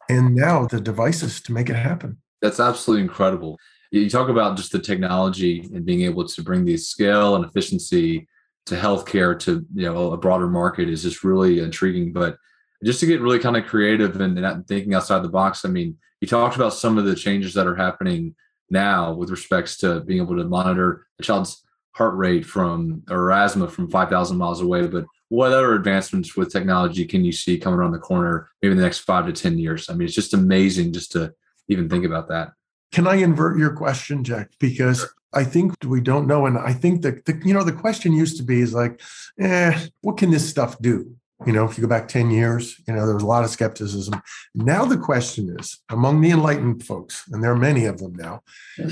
and 0.08 0.34
now 0.34 0.66
the 0.66 0.80
devices 0.80 1.40
to 1.42 1.52
make 1.52 1.70
it 1.70 1.76
happen. 1.76 2.18
That's 2.42 2.60
absolutely 2.60 3.02
incredible. 3.02 3.58
You 3.90 4.10
talk 4.10 4.28
about 4.28 4.56
just 4.56 4.72
the 4.72 4.78
technology 4.78 5.68
and 5.72 5.84
being 5.84 6.02
able 6.02 6.26
to 6.26 6.42
bring 6.42 6.64
the 6.64 6.76
scale 6.76 7.36
and 7.36 7.44
efficiency 7.44 8.28
to 8.66 8.74
healthcare 8.74 9.38
to 9.38 9.64
you 9.74 9.92
know 9.92 10.12
a 10.12 10.16
broader 10.16 10.48
market 10.48 10.88
is 10.88 11.02
just 11.02 11.24
really 11.24 11.60
intriguing. 11.60 12.12
But 12.12 12.36
just 12.84 13.00
to 13.00 13.06
get 13.06 13.20
really 13.20 13.38
kind 13.38 13.56
of 13.56 13.64
creative 13.64 14.20
and, 14.20 14.38
and 14.38 14.66
thinking 14.68 14.94
outside 14.94 15.22
the 15.22 15.28
box, 15.28 15.64
I 15.64 15.68
mean, 15.68 15.96
you 16.20 16.28
talked 16.28 16.56
about 16.56 16.74
some 16.74 16.98
of 16.98 17.04
the 17.04 17.14
changes 17.14 17.54
that 17.54 17.66
are 17.66 17.76
happening 17.76 18.34
now 18.70 19.12
with 19.12 19.30
respects 19.30 19.76
to 19.78 20.00
being 20.00 20.20
able 20.20 20.36
to 20.36 20.44
monitor 20.44 21.06
a 21.18 21.22
child's 21.22 21.62
heart 21.92 22.14
rate 22.14 22.44
from 22.44 23.02
or 23.08 23.32
asthma 23.32 23.68
from 23.68 23.90
5,000 23.90 24.36
miles 24.36 24.60
away. 24.60 24.86
But 24.86 25.06
what 25.28 25.52
other 25.52 25.74
advancements 25.74 26.36
with 26.36 26.52
technology 26.52 27.04
can 27.06 27.24
you 27.24 27.32
see 27.32 27.58
coming 27.58 27.78
around 27.78 27.92
the 27.92 27.98
corner 27.98 28.50
maybe 28.60 28.72
in 28.72 28.78
the 28.78 28.84
next 28.84 29.00
five 29.00 29.26
to 29.26 29.32
10 29.32 29.58
years? 29.58 29.88
I 29.88 29.94
mean, 29.94 30.06
it's 30.06 30.14
just 30.14 30.34
amazing 30.34 30.92
just 30.92 31.12
to 31.12 31.32
even 31.68 31.88
think 31.88 32.04
about 32.04 32.28
that. 32.28 32.52
Can 32.92 33.06
I 33.06 33.16
invert 33.16 33.58
your 33.58 33.74
question, 33.74 34.24
Jack? 34.24 34.50
Because 34.60 35.06
I 35.32 35.44
think 35.44 35.74
we 35.84 36.00
don't 36.00 36.26
know. 36.26 36.46
And 36.46 36.56
I 36.56 36.72
think 36.72 37.02
that, 37.02 37.24
the, 37.24 37.40
you 37.44 37.52
know, 37.52 37.64
the 37.64 37.72
question 37.72 38.12
used 38.12 38.36
to 38.38 38.42
be 38.42 38.60
is 38.60 38.72
like, 38.72 39.00
eh, 39.38 39.86
what 40.02 40.16
can 40.16 40.30
this 40.30 40.48
stuff 40.48 40.78
do? 40.80 41.16
You 41.44 41.52
know, 41.52 41.66
if 41.66 41.76
you 41.76 41.82
go 41.82 41.88
back 41.88 42.08
10 42.08 42.30
years, 42.30 42.80
you 42.88 42.94
know, 42.94 43.04
there 43.04 43.14
was 43.14 43.22
a 43.22 43.26
lot 43.26 43.44
of 43.44 43.50
skepticism. 43.50 44.22
Now 44.54 44.86
the 44.86 44.96
question 44.96 45.54
is 45.58 45.78
among 45.90 46.22
the 46.22 46.30
enlightened 46.30 46.84
folks, 46.84 47.24
and 47.30 47.44
there 47.44 47.52
are 47.52 47.56
many 47.56 47.84
of 47.84 47.98
them 47.98 48.14
now, 48.14 48.42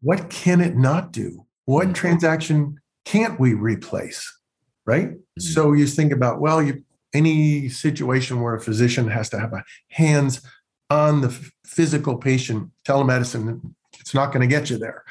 what 0.00 0.28
can 0.30 0.60
it 0.60 0.76
not 0.76 1.12
do? 1.12 1.46
What 1.64 1.84
mm-hmm. 1.84 1.94
transaction 1.94 2.80
can't 3.04 3.38
we 3.38 3.54
replace? 3.54 4.28
Right. 4.84 5.10
Mm-hmm. 5.10 5.40
So 5.40 5.72
you 5.72 5.86
think 5.86 6.12
about, 6.12 6.40
well, 6.40 6.60
you 6.60 6.82
any 7.14 7.68
situation 7.68 8.40
where 8.40 8.54
a 8.54 8.60
physician 8.60 9.08
has 9.08 9.28
to 9.30 9.38
have 9.38 9.52
a 9.52 9.62
hands 9.88 10.40
on 10.90 11.20
the 11.20 11.30
physical 11.64 12.16
patient, 12.16 12.70
telemedicine, 12.86 13.74
it's 13.98 14.14
not 14.14 14.32
going 14.32 14.40
to 14.40 14.46
get 14.46 14.70
you 14.70 14.78
there. 14.78 15.04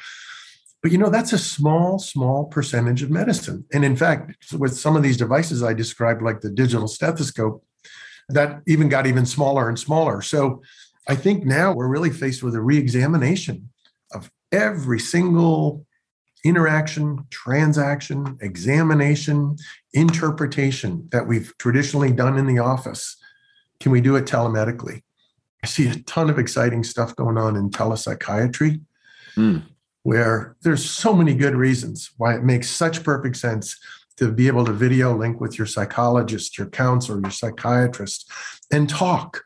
But 0.82 0.90
you 0.90 0.98
know, 0.98 1.10
that's 1.10 1.32
a 1.32 1.38
small, 1.38 1.98
small 1.98 2.46
percentage 2.46 3.02
of 3.02 3.10
medicine. 3.10 3.64
And 3.72 3.84
in 3.84 3.96
fact, 3.96 4.52
with 4.58 4.76
some 4.76 4.96
of 4.96 5.02
these 5.02 5.16
devices 5.16 5.62
I 5.62 5.74
described, 5.74 6.22
like 6.22 6.40
the 6.40 6.50
digital 6.50 6.88
stethoscope, 6.88 7.64
that 8.28 8.62
even 8.66 8.88
got 8.88 9.06
even 9.06 9.26
smaller 9.26 9.68
and 9.68 9.78
smaller. 9.78 10.22
So 10.22 10.62
I 11.08 11.14
think 11.14 11.44
now 11.44 11.72
we're 11.72 11.88
really 11.88 12.10
faced 12.10 12.42
with 12.42 12.54
a 12.54 12.60
reexamination 12.60 13.70
of 14.12 14.30
every 14.50 14.98
single 14.98 15.86
interaction, 16.44 17.26
transaction, 17.30 18.36
examination, 18.40 19.56
interpretation 19.92 21.08
that 21.12 21.26
we've 21.26 21.52
traditionally 21.58 22.12
done 22.12 22.36
in 22.36 22.46
the 22.46 22.58
office. 22.58 23.16
Can 23.80 23.92
we 23.92 24.00
do 24.00 24.16
it 24.16 24.24
telemedically? 24.24 25.02
I 25.62 25.66
see 25.68 25.88
a 25.88 25.94
ton 26.00 26.28
of 26.28 26.38
exciting 26.38 26.82
stuff 26.82 27.14
going 27.14 27.38
on 27.38 27.56
in 27.56 27.70
telepsychiatry, 27.70 28.80
mm. 29.36 29.62
Where 30.02 30.56
there's 30.62 30.88
so 30.88 31.14
many 31.14 31.34
good 31.34 31.54
reasons 31.54 32.10
why 32.16 32.34
it 32.34 32.42
makes 32.42 32.68
such 32.68 33.04
perfect 33.04 33.36
sense 33.36 33.78
to 34.16 34.30
be 34.30 34.46
able 34.46 34.64
to 34.64 34.72
video 34.72 35.16
link 35.16 35.40
with 35.40 35.58
your 35.58 35.66
psychologist, 35.66 36.58
your 36.58 36.68
counselor, 36.68 37.20
your 37.20 37.30
psychiatrist, 37.30 38.30
and 38.70 38.88
talk 38.88 39.42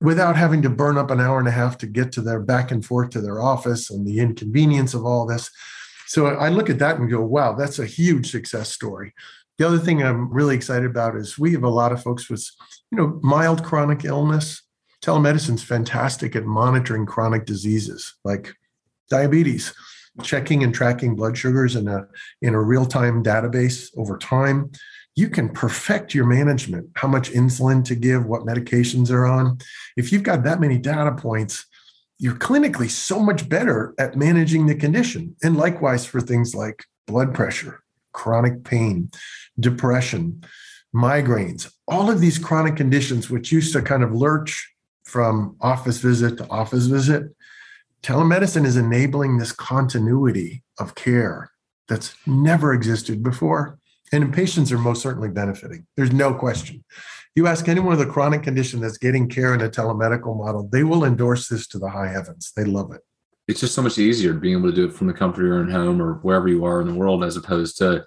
without 0.00 0.36
having 0.36 0.62
to 0.62 0.70
burn 0.70 0.96
up 0.96 1.10
an 1.10 1.20
hour 1.20 1.38
and 1.38 1.48
a 1.48 1.52
half 1.52 1.78
to 1.78 1.86
get 1.86 2.12
to 2.12 2.20
their 2.20 2.40
back 2.40 2.70
and 2.70 2.84
forth 2.84 3.10
to 3.10 3.20
their 3.20 3.40
office 3.40 3.90
and 3.90 4.06
the 4.06 4.20
inconvenience 4.20 4.94
of 4.94 5.04
all 5.04 5.26
this. 5.26 5.50
So 6.06 6.26
I 6.26 6.48
look 6.48 6.70
at 6.70 6.78
that 6.78 6.98
and 6.98 7.10
go, 7.10 7.20
wow, 7.20 7.54
that's 7.54 7.78
a 7.78 7.86
huge 7.86 8.30
success 8.30 8.70
story. 8.70 9.12
The 9.58 9.66
other 9.66 9.78
thing 9.78 10.02
I'm 10.02 10.32
really 10.32 10.54
excited 10.54 10.88
about 10.88 11.16
is 11.16 11.38
we 11.38 11.52
have 11.52 11.64
a 11.64 11.68
lot 11.68 11.90
of 11.90 12.02
folks 12.02 12.30
with, 12.30 12.48
you 12.90 12.98
know, 12.98 13.18
mild 13.22 13.64
chronic 13.64 14.04
illness. 14.04 14.62
Telemedicine's 15.02 15.62
fantastic 15.62 16.36
at 16.36 16.44
monitoring 16.44 17.06
chronic 17.06 17.44
diseases 17.44 18.14
like 18.24 18.54
diabetes, 19.08 19.72
checking 20.22 20.62
and 20.62 20.74
tracking 20.74 21.16
blood 21.16 21.36
sugars 21.36 21.76
in 21.76 21.88
a 21.88 22.06
in 22.42 22.54
a 22.54 22.62
real-time 22.62 23.22
database 23.22 23.90
over 23.96 24.18
time. 24.18 24.70
You 25.16 25.28
can 25.28 25.48
perfect 25.48 26.14
your 26.14 26.26
management 26.26 26.90
how 26.94 27.08
much 27.08 27.30
insulin 27.32 27.84
to 27.86 27.94
give 27.94 28.24
what 28.26 28.42
medications 28.42 29.10
are 29.10 29.26
on. 29.26 29.58
If 29.96 30.12
you've 30.12 30.22
got 30.22 30.44
that 30.44 30.60
many 30.60 30.78
data 30.78 31.12
points 31.12 31.66
you're 32.18 32.34
clinically 32.34 32.90
so 32.90 33.20
much 33.20 33.48
better 33.48 33.94
at 33.98 34.16
managing 34.16 34.66
the 34.66 34.74
condition. 34.74 35.36
And 35.42 35.56
likewise 35.56 36.04
for 36.04 36.20
things 36.20 36.54
like 36.54 36.84
blood 37.06 37.34
pressure 37.34 37.82
chronic 38.12 38.64
pain 38.64 39.10
depression 39.60 40.42
migraines 40.94 41.70
all 41.86 42.10
of 42.10 42.20
these 42.20 42.38
chronic 42.38 42.74
conditions 42.74 43.30
which 43.30 43.52
used 43.52 43.72
to 43.72 43.82
kind 43.82 44.02
of 44.02 44.12
lurch 44.12 44.74
from 45.04 45.56
office 45.60 45.98
visit 45.98 46.36
to 46.38 46.50
office 46.50 46.86
visit 46.86 47.24
telemedicine 48.02 48.64
is 48.64 48.76
enabling 48.76 49.38
this 49.38 49.52
continuity 49.52 50.62
of 50.78 50.94
care 50.94 51.50
that's 51.88 52.14
never 52.26 52.72
existed 52.72 53.22
before. 53.22 53.78
And 54.12 54.32
patients 54.32 54.72
are 54.72 54.78
most 54.78 55.02
certainly 55.02 55.28
benefiting. 55.28 55.86
There's 55.96 56.12
no 56.12 56.32
question. 56.32 56.84
You 57.34 57.46
ask 57.46 57.68
anyone 57.68 57.90
with 57.96 58.08
a 58.08 58.10
chronic 58.10 58.42
condition 58.42 58.80
that's 58.80 58.98
getting 58.98 59.28
care 59.28 59.54
in 59.54 59.60
a 59.60 59.68
telemedical 59.68 60.36
model, 60.36 60.68
they 60.72 60.82
will 60.82 61.04
endorse 61.04 61.48
this 61.48 61.66
to 61.68 61.78
the 61.78 61.90
high 61.90 62.08
heavens. 62.08 62.52
They 62.56 62.64
love 62.64 62.92
it. 62.92 63.02
It's 63.46 63.60
just 63.60 63.74
so 63.74 63.82
much 63.82 63.98
easier 63.98 64.34
being 64.34 64.58
able 64.58 64.70
to 64.70 64.74
do 64.74 64.86
it 64.86 64.92
from 64.92 65.06
the 65.06 65.12
comfort 65.12 65.42
of 65.42 65.46
your 65.46 65.58
own 65.58 65.70
home 65.70 66.02
or 66.02 66.14
wherever 66.14 66.48
you 66.48 66.64
are 66.64 66.80
in 66.80 66.88
the 66.88 66.94
world, 66.94 67.22
as 67.22 67.36
opposed 67.36 67.78
to 67.78 68.04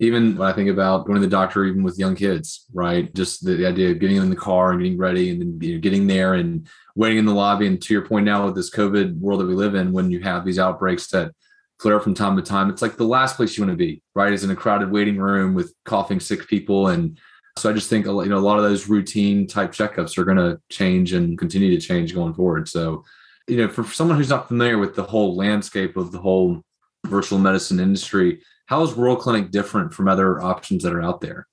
even 0.00 0.34
when 0.34 0.48
I 0.48 0.54
think 0.54 0.70
about 0.70 1.04
going 1.04 1.20
to 1.20 1.20
the 1.20 1.30
doctor, 1.30 1.66
even 1.66 1.82
with 1.82 1.98
young 1.98 2.16
kids, 2.16 2.64
right? 2.72 3.14
Just 3.14 3.44
the, 3.44 3.54
the 3.54 3.66
idea 3.66 3.90
of 3.90 3.98
getting 3.98 4.16
in 4.16 4.30
the 4.30 4.36
car 4.36 4.72
and 4.72 4.80
getting 4.80 4.96
ready 4.96 5.30
and 5.30 5.40
then 5.40 5.58
you 5.60 5.74
know, 5.74 5.80
getting 5.80 6.06
there 6.06 6.34
and 6.34 6.66
waiting 6.96 7.18
in 7.18 7.26
the 7.26 7.34
lobby. 7.34 7.66
And 7.66 7.80
to 7.82 7.92
your 7.92 8.06
point 8.06 8.24
now 8.24 8.46
with 8.46 8.54
this 8.54 8.70
COVID 8.70 9.18
world 9.18 9.40
that 9.40 9.46
we 9.46 9.54
live 9.54 9.74
in, 9.74 9.92
when 9.92 10.10
you 10.10 10.20
have 10.20 10.46
these 10.46 10.58
outbreaks 10.58 11.08
that 11.08 11.32
flare 11.78 11.96
up 11.96 12.02
from 12.02 12.14
time 12.14 12.34
to 12.36 12.42
time, 12.42 12.70
it's 12.70 12.80
like 12.80 12.96
the 12.96 13.04
last 13.04 13.36
place 13.36 13.58
you 13.58 13.62
want 13.62 13.72
to 13.72 13.76
be, 13.76 14.02
right? 14.14 14.32
Is 14.32 14.42
in 14.42 14.50
a 14.50 14.56
crowded 14.56 14.90
waiting 14.90 15.18
room 15.18 15.52
with 15.52 15.74
coughing 15.84 16.18
sick 16.18 16.48
people. 16.48 16.88
And 16.88 17.18
so 17.58 17.68
I 17.68 17.74
just 17.74 17.90
think 17.90 18.06
you 18.06 18.24
know 18.24 18.38
a 18.38 18.40
lot 18.40 18.56
of 18.56 18.64
those 18.64 18.88
routine 18.88 19.46
type 19.46 19.70
checkups 19.70 20.16
are 20.16 20.24
going 20.24 20.38
to 20.38 20.58
change 20.70 21.12
and 21.12 21.36
continue 21.36 21.78
to 21.78 21.86
change 21.86 22.14
going 22.14 22.32
forward. 22.32 22.70
So, 22.70 23.04
you 23.48 23.58
know, 23.58 23.68
for 23.68 23.84
someone 23.84 24.16
who's 24.16 24.30
not 24.30 24.48
familiar 24.48 24.78
with 24.78 24.94
the 24.94 25.02
whole 25.02 25.36
landscape 25.36 25.98
of 25.98 26.10
the 26.10 26.20
whole 26.20 26.62
virtual 27.06 27.38
medicine 27.38 27.80
industry, 27.80 28.40
how 28.70 28.84
is 28.84 28.94
World 28.94 29.18
Clinic 29.18 29.50
different 29.50 29.92
from 29.92 30.06
other 30.06 30.40
options 30.40 30.84
that 30.84 30.92
are 30.92 31.02
out 31.02 31.20
there? 31.20 31.48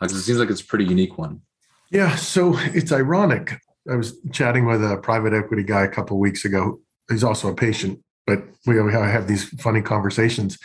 Uh, 0.00 0.06
because 0.06 0.16
it 0.16 0.22
seems 0.22 0.38
like 0.38 0.48
it's 0.48 0.62
a 0.62 0.66
pretty 0.66 0.86
unique 0.86 1.18
one. 1.18 1.42
Yeah, 1.90 2.16
so 2.16 2.54
it's 2.58 2.90
ironic. 2.90 3.52
I 3.90 3.96
was 3.96 4.18
chatting 4.32 4.64
with 4.64 4.82
a 4.82 4.96
private 4.96 5.34
equity 5.34 5.64
guy 5.64 5.82
a 5.82 5.88
couple 5.88 6.18
weeks 6.18 6.46
ago. 6.46 6.80
He's 7.10 7.22
also 7.22 7.50
a 7.50 7.54
patient, 7.54 8.02
but 8.26 8.42
we 8.66 8.76
have 8.76 9.28
these 9.28 9.50
funny 9.60 9.82
conversations. 9.82 10.58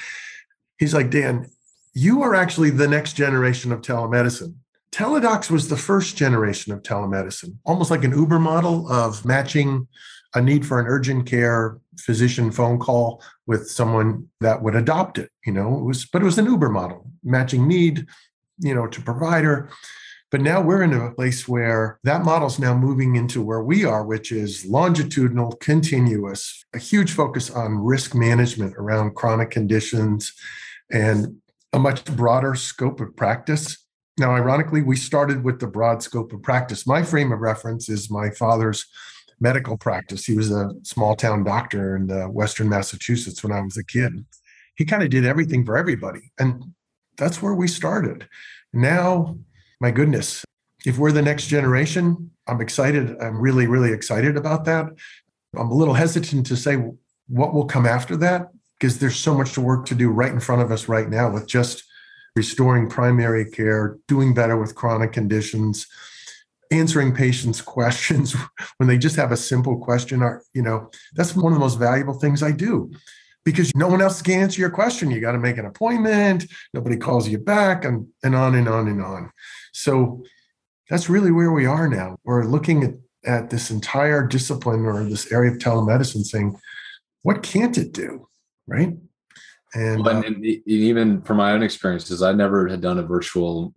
He's 0.80 0.94
like, 0.94 1.10
Dan, 1.10 1.50
you 1.94 2.24
are 2.24 2.34
actually 2.34 2.70
the 2.70 2.88
next 2.88 3.14
generation 3.14 3.74
of 3.74 3.82
telemedicine. 3.82 4.56
Teladocs 4.98 5.52
was 5.52 5.68
the 5.68 5.78
first 5.78 6.18
generation 6.18 6.74
of 6.74 6.82
telemedicine, 6.82 7.56
almost 7.66 7.92
like 7.92 8.04
an 8.04 8.18
Uber 8.18 8.40
model 8.40 8.92
of 8.92 9.24
matching 9.26 9.88
a 10.34 10.42
need 10.42 10.66
for 10.66 10.80
an 10.80 10.88
urgent 10.88 11.28
care 11.28 11.78
physician 12.00 12.50
phone 12.50 12.80
call 12.80 13.22
with 13.46 13.70
someone 13.70 14.28
that 14.42 14.64
would 14.64 14.76
adopt 14.76 15.20
it. 15.20 15.30
You 15.46 15.54
know, 15.54 15.78
it 15.78 15.84
was, 15.84 16.08
but 16.08 16.24
it 16.24 16.26
was 16.26 16.40
an 16.40 16.48
Uber 16.48 16.70
model, 16.70 17.12
matching 17.24 17.68
need, 17.68 18.08
you 18.58 18.74
know, 18.74 18.88
to 18.88 19.00
provider. 19.00 19.70
But 20.32 20.42
now 20.42 20.62
we're 20.62 20.82
in 20.82 20.94
a 20.94 21.12
place 21.12 21.48
where 21.48 22.00
that 22.04 22.26
model's 22.26 22.58
now 22.58 22.76
moving 22.76 23.16
into 23.16 23.44
where 23.44 23.62
we 23.62 23.86
are, 23.86 24.04
which 24.04 24.32
is 24.32 24.66
longitudinal, 24.66 25.58
continuous, 25.58 26.66
a 26.74 26.80
huge 26.80 27.12
focus 27.12 27.52
on 27.52 27.78
risk 27.78 28.16
management 28.16 28.74
around 28.78 29.14
chronic 29.14 29.52
conditions 29.52 30.34
and 30.92 31.38
a 31.72 31.78
much 31.78 32.04
broader 32.04 32.56
scope 32.56 33.00
of 33.00 33.16
practice. 33.16 33.78
Now, 34.20 34.32
ironically, 34.32 34.82
we 34.82 34.96
started 34.96 35.44
with 35.44 35.60
the 35.60 35.68
broad 35.68 36.02
scope 36.02 36.34
of 36.34 36.42
practice. 36.42 36.88
My 36.88 37.04
frame 37.04 37.32
of 37.32 37.40
reference 37.40 37.88
is 37.88 38.10
my 38.10 38.32
father's 38.32 38.86
medical 39.40 39.78
practice. 39.78 40.26
He 40.26 40.36
was 40.36 40.52
a 40.52 40.72
small 40.82 41.16
town 41.16 41.44
doctor 41.44 41.96
in 41.96 42.10
uh, 42.10 42.28
Western 42.28 42.68
Massachusetts 42.68 43.44
when 43.44 43.52
I 43.52 43.62
was 43.62 43.78
a 43.78 43.84
kid. 43.84 44.26
He 44.76 44.86
kind 44.86 45.04
of 45.04 45.12
did 45.12 45.26
everything 45.26 45.64
for 45.64 45.78
everybody. 45.78 46.32
And 46.40 46.74
that's 47.18 47.42
where 47.42 47.54
we 47.54 47.68
started. 47.68 48.28
Now, 48.74 49.38
my 49.80 49.92
goodness, 49.92 50.44
if 50.86 50.98
we're 50.98 51.12
the 51.12 51.22
next 51.22 51.48
generation, 51.48 52.32
I'm 52.48 52.62
excited. 52.62 53.16
I'm 53.22 53.40
really, 53.40 53.68
really 53.68 53.92
excited 53.92 54.36
about 54.36 54.66
that. 54.66 54.88
I'm 55.56 55.70
a 55.70 55.76
little 55.76 55.94
hesitant 55.94 56.46
to 56.48 56.56
say 56.56 56.78
what 57.28 57.54
will 57.54 57.66
come 57.66 57.86
after 57.86 58.18
that 58.18 58.50
because 58.80 58.98
there's 58.98 59.16
so 59.16 59.36
much 59.36 59.54
to 59.54 59.62
work 59.62 59.86
to 59.88 59.96
do 59.96 60.10
right 60.10 60.32
in 60.32 60.40
front 60.40 60.62
of 60.62 60.72
us 60.72 60.88
right 60.88 61.10
now 61.10 61.30
with 61.32 61.48
just 61.48 61.84
restoring 62.38 62.88
primary 62.90 63.50
care, 63.50 63.98
doing 64.08 64.34
better 64.34 64.56
with 64.56 64.76
chronic 64.76 65.12
conditions, 65.12 65.88
answering 66.72 67.14
patients' 67.14 67.62
questions 67.76 68.36
when 68.78 68.88
they 68.88 68.98
just 68.98 69.18
have 69.18 69.32
a 69.34 69.38
simple 69.38 69.78
question 69.78 70.22
are, 70.22 70.44
you 70.54 70.62
know, 70.62 70.90
that's 71.16 71.36
one 71.36 71.52
of 71.52 71.60
the 71.60 71.66
most 71.66 71.80
valuable 71.80 72.14
things 72.14 72.42
I 72.42 72.52
do 72.52 72.92
because 73.44 73.74
no 73.76 73.88
one 73.88 74.02
else 74.02 74.22
can 74.22 74.42
answer 74.42 74.60
your 74.60 74.70
question. 74.70 75.10
You 75.10 75.22
got 75.22 75.32
to 75.32 75.40
make 75.40 75.58
an 75.58 75.66
appointment, 75.66 76.46
nobody 76.74 76.98
calls 76.98 77.28
you 77.28 77.38
back, 77.38 77.86
and, 77.86 78.06
and 78.22 78.36
on 78.36 78.56
and 78.56 78.68
on 78.68 78.88
and 78.88 79.02
on. 79.02 79.32
So 79.74 80.24
that's 80.90 81.10
really 81.10 81.32
where 81.32 81.52
we 81.52 81.66
are 81.66 81.88
now. 81.88 82.18
We're 82.26 82.44
looking 82.44 82.84
at, 82.84 82.94
at 83.26 83.50
this 83.50 83.72
entire 83.72 84.28
discipline 84.28 84.86
or 84.86 85.04
this 85.04 85.32
area 85.32 85.52
of 85.52 85.60
telemedicine 85.60 86.26
saying, 86.26 86.60
what 87.24 87.42
can't 87.42 87.78
it 87.78 87.94
do? 87.94 88.28
Right. 88.68 88.98
And, 89.74 90.04
well, 90.04 90.16
and, 90.16 90.26
uh, 90.26 90.28
and 90.28 90.46
even 90.46 91.22
from 91.22 91.38
my 91.38 91.52
own 91.52 91.64
experiences, 91.64 92.22
I 92.22 92.32
never 92.32 92.68
had 92.68 92.82
done 92.82 93.00
a 93.00 93.04
virtual 93.04 93.74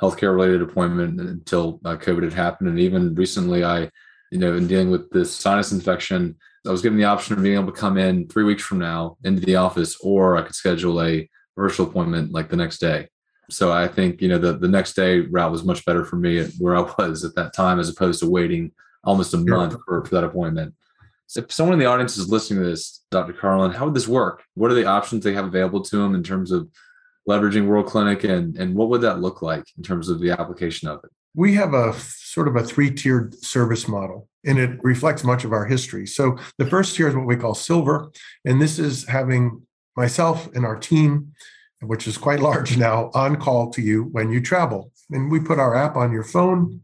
healthcare 0.00 0.34
related 0.34 0.62
appointment 0.62 1.20
until 1.20 1.80
uh, 1.84 1.96
COVID 1.96 2.24
had 2.24 2.32
happened. 2.32 2.68
And 2.68 2.78
even 2.78 3.14
recently, 3.14 3.64
I, 3.64 3.90
you 4.30 4.38
know, 4.38 4.54
in 4.54 4.66
dealing 4.66 4.90
with 4.90 5.10
this 5.10 5.34
sinus 5.34 5.72
infection, 5.72 6.36
I 6.66 6.70
was 6.70 6.82
given 6.82 6.98
the 6.98 7.04
option 7.04 7.36
of 7.36 7.42
being 7.42 7.56
able 7.56 7.72
to 7.72 7.78
come 7.78 7.98
in 7.98 8.28
three 8.28 8.44
weeks 8.44 8.62
from 8.62 8.78
now 8.78 9.16
into 9.24 9.40
the 9.40 9.56
office, 9.56 9.96
or 10.00 10.36
I 10.36 10.42
could 10.42 10.54
schedule 10.54 11.02
a 11.02 11.28
virtual 11.56 11.86
appointment 11.86 12.32
like 12.32 12.48
the 12.48 12.56
next 12.56 12.78
day. 12.78 13.08
So 13.50 13.70
I 13.72 13.86
think, 13.86 14.22
you 14.22 14.28
know, 14.28 14.38
the, 14.38 14.54
the 14.54 14.68
next 14.68 14.94
day 14.94 15.20
route 15.20 15.52
was 15.52 15.64
much 15.64 15.84
better 15.84 16.04
for 16.04 16.16
me 16.16 16.44
where 16.58 16.76
I 16.76 16.80
was 16.98 17.24
at 17.24 17.34
that 17.34 17.52
time, 17.52 17.78
as 17.78 17.88
opposed 17.88 18.20
to 18.20 18.30
waiting 18.30 18.72
almost 19.04 19.34
a 19.34 19.38
month 19.38 19.76
for, 19.84 20.04
for 20.04 20.14
that 20.14 20.24
appointment. 20.24 20.74
If 21.36 21.52
someone 21.52 21.74
in 21.74 21.78
the 21.78 21.86
audience 21.86 22.16
is 22.16 22.28
listening 22.28 22.62
to 22.62 22.68
this, 22.68 23.02
Dr. 23.10 23.32
Carlin, 23.32 23.72
how 23.72 23.86
would 23.86 23.94
this 23.94 24.08
work? 24.08 24.44
What 24.54 24.70
are 24.70 24.74
the 24.74 24.86
options 24.86 25.24
they 25.24 25.34
have 25.34 25.46
available 25.46 25.82
to 25.82 25.96
them 25.96 26.14
in 26.14 26.22
terms 26.22 26.50
of 26.50 26.68
leveraging 27.28 27.66
World 27.66 27.86
Clinic, 27.86 28.24
and 28.24 28.56
and 28.56 28.74
what 28.74 28.88
would 28.90 29.00
that 29.02 29.20
look 29.20 29.42
like 29.42 29.64
in 29.76 29.82
terms 29.82 30.08
of 30.08 30.20
the 30.20 30.30
application 30.30 30.88
of 30.88 31.00
it? 31.04 31.10
We 31.34 31.54
have 31.54 31.74
a 31.74 31.94
sort 31.98 32.48
of 32.48 32.56
a 32.56 32.62
three-tiered 32.62 33.34
service 33.42 33.88
model, 33.88 34.28
and 34.44 34.58
it 34.58 34.78
reflects 34.82 35.24
much 35.24 35.44
of 35.44 35.52
our 35.52 35.64
history. 35.64 36.06
So 36.06 36.38
the 36.58 36.66
first 36.66 36.94
tier 36.94 37.08
is 37.08 37.14
what 37.14 37.26
we 37.26 37.36
call 37.36 37.54
silver, 37.54 38.10
and 38.44 38.60
this 38.60 38.78
is 38.78 39.06
having 39.08 39.62
myself 39.96 40.48
and 40.54 40.64
our 40.64 40.76
team, 40.76 41.32
which 41.80 42.06
is 42.06 42.18
quite 42.18 42.40
large 42.50 42.76
now, 42.76 43.10
on 43.14 43.36
call 43.36 43.70
to 43.70 43.82
you 43.82 44.04
when 44.12 44.30
you 44.30 44.40
travel. 44.40 44.92
And 45.10 45.30
we 45.30 45.40
put 45.40 45.58
our 45.58 45.74
app 45.74 45.96
on 45.96 46.12
your 46.12 46.24
phone. 46.24 46.80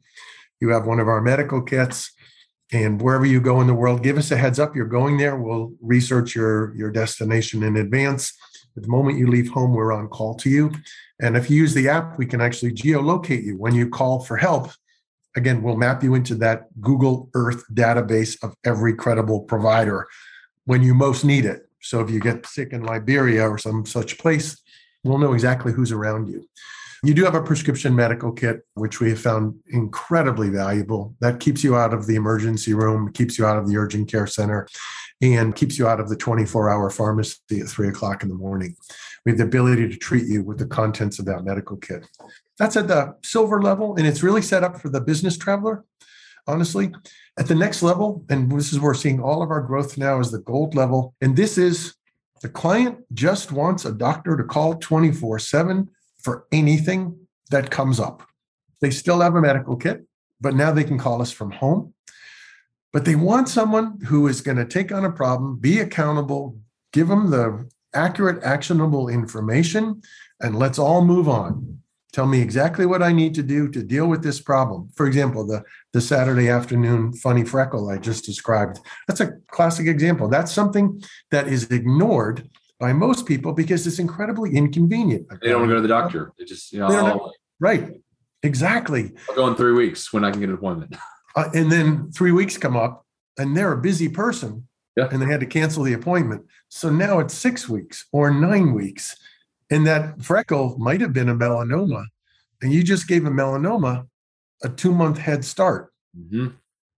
You 0.60 0.70
have 0.70 0.86
one 0.86 1.00
of 1.00 1.08
our 1.08 1.22
medical 1.22 1.62
kits 1.62 2.12
and 2.72 3.00
wherever 3.02 3.26
you 3.26 3.40
go 3.40 3.61
in 3.61 3.66
the 3.66 3.74
world 3.74 4.02
give 4.02 4.18
us 4.18 4.30
a 4.30 4.37
heads 4.37 4.59
up 4.59 4.76
you're 4.76 4.87
going 4.87 5.16
there 5.16 5.37
we'll 5.37 5.72
research 5.80 6.35
your 6.35 6.74
your 6.76 6.90
destination 6.90 7.62
in 7.62 7.76
advance 7.76 8.33
at 8.76 8.85
the 8.85 8.88
moment 8.88 9.18
you 9.18 9.26
leave 9.26 9.50
home, 9.50 9.72
we're 9.72 9.92
on 9.92 10.09
call 10.09 10.35
to 10.37 10.48
you. 10.48 10.72
And 11.20 11.37
if 11.37 11.50
you 11.50 11.56
use 11.56 11.74
the 11.74 11.88
app, 11.88 12.18
we 12.18 12.26
can 12.26 12.40
actually 12.40 12.72
geolocate 12.72 13.44
you. 13.44 13.56
When 13.56 13.74
you 13.74 13.88
call 13.88 14.20
for 14.20 14.37
help, 14.37 14.70
again, 15.37 15.62
we'll 15.62 15.76
map 15.76 16.02
you 16.02 16.14
into 16.14 16.35
that 16.37 16.68
Google 16.80 17.28
Earth 17.35 17.64
database 17.72 18.42
of 18.42 18.54
every 18.64 18.94
credible 18.94 19.40
provider 19.40 20.06
when 20.64 20.83
you 20.83 20.94
most 20.94 21.24
need 21.24 21.44
it. 21.44 21.68
So 21.83 22.00
if 22.00 22.11
you 22.11 22.20
get 22.20 22.46
sick 22.46 22.72
in 22.72 22.83
Liberia 22.83 23.48
or 23.48 23.59
some 23.59 23.85
such 23.87 24.18
place, 24.18 24.61
we'll 25.02 25.18
know 25.18 25.33
exactly 25.33 25.72
who's 25.72 25.92
around 25.92 26.28
you. 26.28 26.46
You 27.02 27.14
do 27.14 27.24
have 27.24 27.34
a 27.34 27.42
prescription 27.42 27.96
medical 27.96 28.30
kit, 28.30 28.60
which 28.74 29.00
we 29.00 29.08
have 29.10 29.20
found 29.20 29.58
incredibly 29.68 30.50
valuable. 30.50 31.14
That 31.20 31.40
keeps 31.40 31.64
you 31.64 31.74
out 31.74 31.94
of 31.94 32.06
the 32.06 32.14
emergency 32.14 32.74
room, 32.74 33.10
keeps 33.12 33.38
you 33.38 33.46
out 33.46 33.56
of 33.56 33.66
the 33.66 33.78
urgent 33.78 34.10
care 34.10 34.26
center, 34.26 34.68
and 35.22 35.54
keeps 35.54 35.78
you 35.78 35.88
out 35.88 35.98
of 35.98 36.10
the 36.10 36.16
24 36.16 36.68
hour 36.68 36.90
pharmacy 36.90 37.60
at 37.60 37.68
three 37.68 37.88
o'clock 37.88 38.22
in 38.22 38.28
the 38.28 38.34
morning. 38.34 38.76
We 39.24 39.32
have 39.32 39.38
the 39.38 39.44
ability 39.44 39.88
to 39.88 39.96
treat 39.96 40.26
you 40.26 40.42
with 40.42 40.58
the 40.58 40.66
contents 40.66 41.18
of 41.18 41.24
that 41.24 41.42
medical 41.42 41.78
kit. 41.78 42.06
That's 42.58 42.76
at 42.76 42.88
the 42.88 43.16
silver 43.22 43.62
level, 43.62 43.96
and 43.96 44.06
it's 44.06 44.22
really 44.22 44.42
set 44.42 44.62
up 44.62 44.78
for 44.78 44.90
the 44.90 45.00
business 45.00 45.38
traveler, 45.38 45.84
honestly. 46.46 46.92
At 47.38 47.48
the 47.48 47.54
next 47.54 47.82
level, 47.82 48.26
and 48.28 48.52
this 48.52 48.74
is 48.74 48.78
where 48.78 48.90
we're 48.90 48.94
seeing 48.94 49.22
all 49.22 49.42
of 49.42 49.50
our 49.50 49.62
growth 49.62 49.96
now, 49.96 50.20
is 50.20 50.30
the 50.30 50.40
gold 50.40 50.74
level. 50.74 51.14
And 51.22 51.34
this 51.34 51.56
is 51.56 51.94
the 52.42 52.50
client 52.50 52.98
just 53.14 53.52
wants 53.52 53.86
a 53.86 53.92
doctor 53.92 54.36
to 54.36 54.44
call 54.44 54.74
24 54.74 55.38
7 55.38 55.88
for 56.22 56.46
anything 56.52 57.26
that 57.50 57.70
comes 57.70 58.00
up. 58.00 58.22
They 58.80 58.90
still 58.90 59.20
have 59.20 59.35
a 59.35 59.40
medical 59.40 59.76
kit, 59.76 60.04
but 60.40 60.54
now 60.54 60.72
they 60.72 60.85
can 60.85 60.98
call 60.98 61.20
us 61.20 61.33
from 61.33 61.50
home. 61.50 61.94
But 62.92 63.04
they 63.04 63.14
want 63.14 63.48
someone 63.48 64.00
who 64.06 64.26
is 64.26 64.40
going 64.40 64.56
to 64.56 64.64
take 64.64 64.90
on 64.90 65.04
a 65.04 65.12
problem, 65.12 65.56
be 65.56 65.78
accountable, 65.78 66.59
give 66.92 67.09
them 67.09 67.30
the 67.30 67.68
accurate, 67.94 68.42
actionable 68.42 69.09
information, 69.09 70.02
and 70.40 70.59
let's 70.59 70.78
all 70.78 71.04
move 71.04 71.28
on. 71.28 71.80
Tell 72.12 72.26
me 72.26 72.40
exactly 72.40 72.87
what 72.87 73.02
I 73.02 73.12
need 73.12 73.37
to 73.37 73.42
do 73.42 73.68
to 73.68 73.85
deal 73.85 74.09
with 74.09 74.22
this 74.22 74.40
problem. 74.40 74.88
For 74.96 75.06
example, 75.06 75.46
the, 75.46 75.62
the 75.92 76.00
Saturday 76.00 76.48
afternoon 76.48 77.12
funny 77.12 77.44
freckle 77.44 77.88
I 77.88 77.98
just 77.98 78.24
described. 78.24 78.80
That's 79.06 79.20
a 79.20 79.35
classic 79.48 79.87
example. 79.87 80.28
That's 80.28 80.50
something 80.50 81.00
that 81.30 81.46
is 81.46 81.70
ignored 81.70 82.48
by 82.80 82.94
most 82.94 83.26
people 83.26 83.52
because 83.52 83.86
it's 83.86 83.98
incredibly 83.98 84.56
inconvenient. 84.56 85.28
They 85.42 85.50
don't 85.50 85.60
want 85.60 85.68
to 85.68 85.74
go 85.74 85.76
to 85.76 85.82
the 85.82 85.88
doctor. 85.88 86.32
They 86.38 86.46
just, 86.46 86.72
you 86.72 86.80
know, 86.80 86.88
know 86.88 87.32
right. 87.60 87.92
Exactly. 88.42 89.12
I'll 89.28 89.36
go 89.36 89.46
in 89.48 89.54
three 89.54 89.72
weeks 89.72 90.12
when 90.12 90.24
I 90.24 90.30
can 90.30 90.40
get 90.40 90.48
an 90.48 90.56
appointment. 90.56 90.96
Uh, 91.36 91.48
and 91.54 91.70
then 91.70 92.10
three 92.10 92.32
weeks 92.32 92.58
come 92.58 92.76
up 92.76 93.06
and 93.38 93.56
they're 93.56 93.70
a 93.70 93.80
busy 93.80 94.08
person 94.08 94.66
yeah. 94.96 95.08
and 95.12 95.22
they 95.22 95.26
had 95.26 95.38
to 95.38 95.46
cancel 95.46 95.84
the 95.84 95.92
appointment. 95.92 96.44
So 96.70 96.90
now 96.90 97.20
it's 97.20 97.34
six 97.34 97.68
weeks 97.68 98.04
or 98.10 98.32
nine 98.32 98.74
weeks. 98.74 99.16
And 99.70 99.86
that 99.86 100.20
freckle 100.20 100.76
might 100.76 101.00
have 101.00 101.12
been 101.12 101.28
a 101.28 101.34
melanoma. 101.36 102.06
And 102.60 102.72
you 102.72 102.82
just 102.82 103.06
gave 103.06 103.26
a 103.26 103.30
melanoma 103.30 104.08
a 104.64 104.68
two 104.68 104.92
month 104.92 105.18
head 105.18 105.44
start. 105.44 105.92
Mm-hmm. 106.18 106.48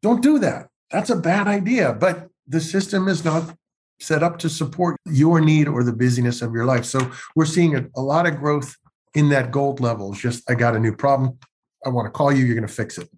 Don't 0.01 0.23
do 0.23 0.39
that. 0.39 0.69
That's 0.91 1.11
a 1.11 1.17
bad 1.17 1.47
idea. 1.47 1.93
But 1.93 2.29
the 2.47 2.63
system 2.63 3.09
is 3.09 3.27
not 3.27 3.55
set 4.03 4.23
up 4.23 4.39
to 4.41 4.49
support 4.49 4.97
your 5.07 5.41
need 5.41 5.69
or 5.69 5.85
the 5.85 5.93
busyness 5.93 6.43
of 6.43 6.53
your 6.53 6.65
life. 6.65 6.85
So 6.85 7.11
we're 7.37 7.47
seeing 7.47 7.77
a, 7.77 7.87
a 7.97 8.03
lot 8.03 8.27
of 8.27 8.37
growth 8.37 8.75
in 9.15 9.29
that 9.31 9.51
gold 9.51 9.81
level. 9.81 10.13
It's 10.13 10.21
just, 10.21 10.51
I 10.51 10.55
got 10.55 10.77
a 10.77 10.81
new 10.81 10.95
problem. 10.95 11.39
I 11.85 11.89
want 11.89 12.07
to 12.07 12.11
call 12.11 12.33
you. 12.33 12.45
You're 12.45 12.55
going 12.55 12.67
to 12.67 12.73
fix 12.73 12.99
it. 12.99 13.09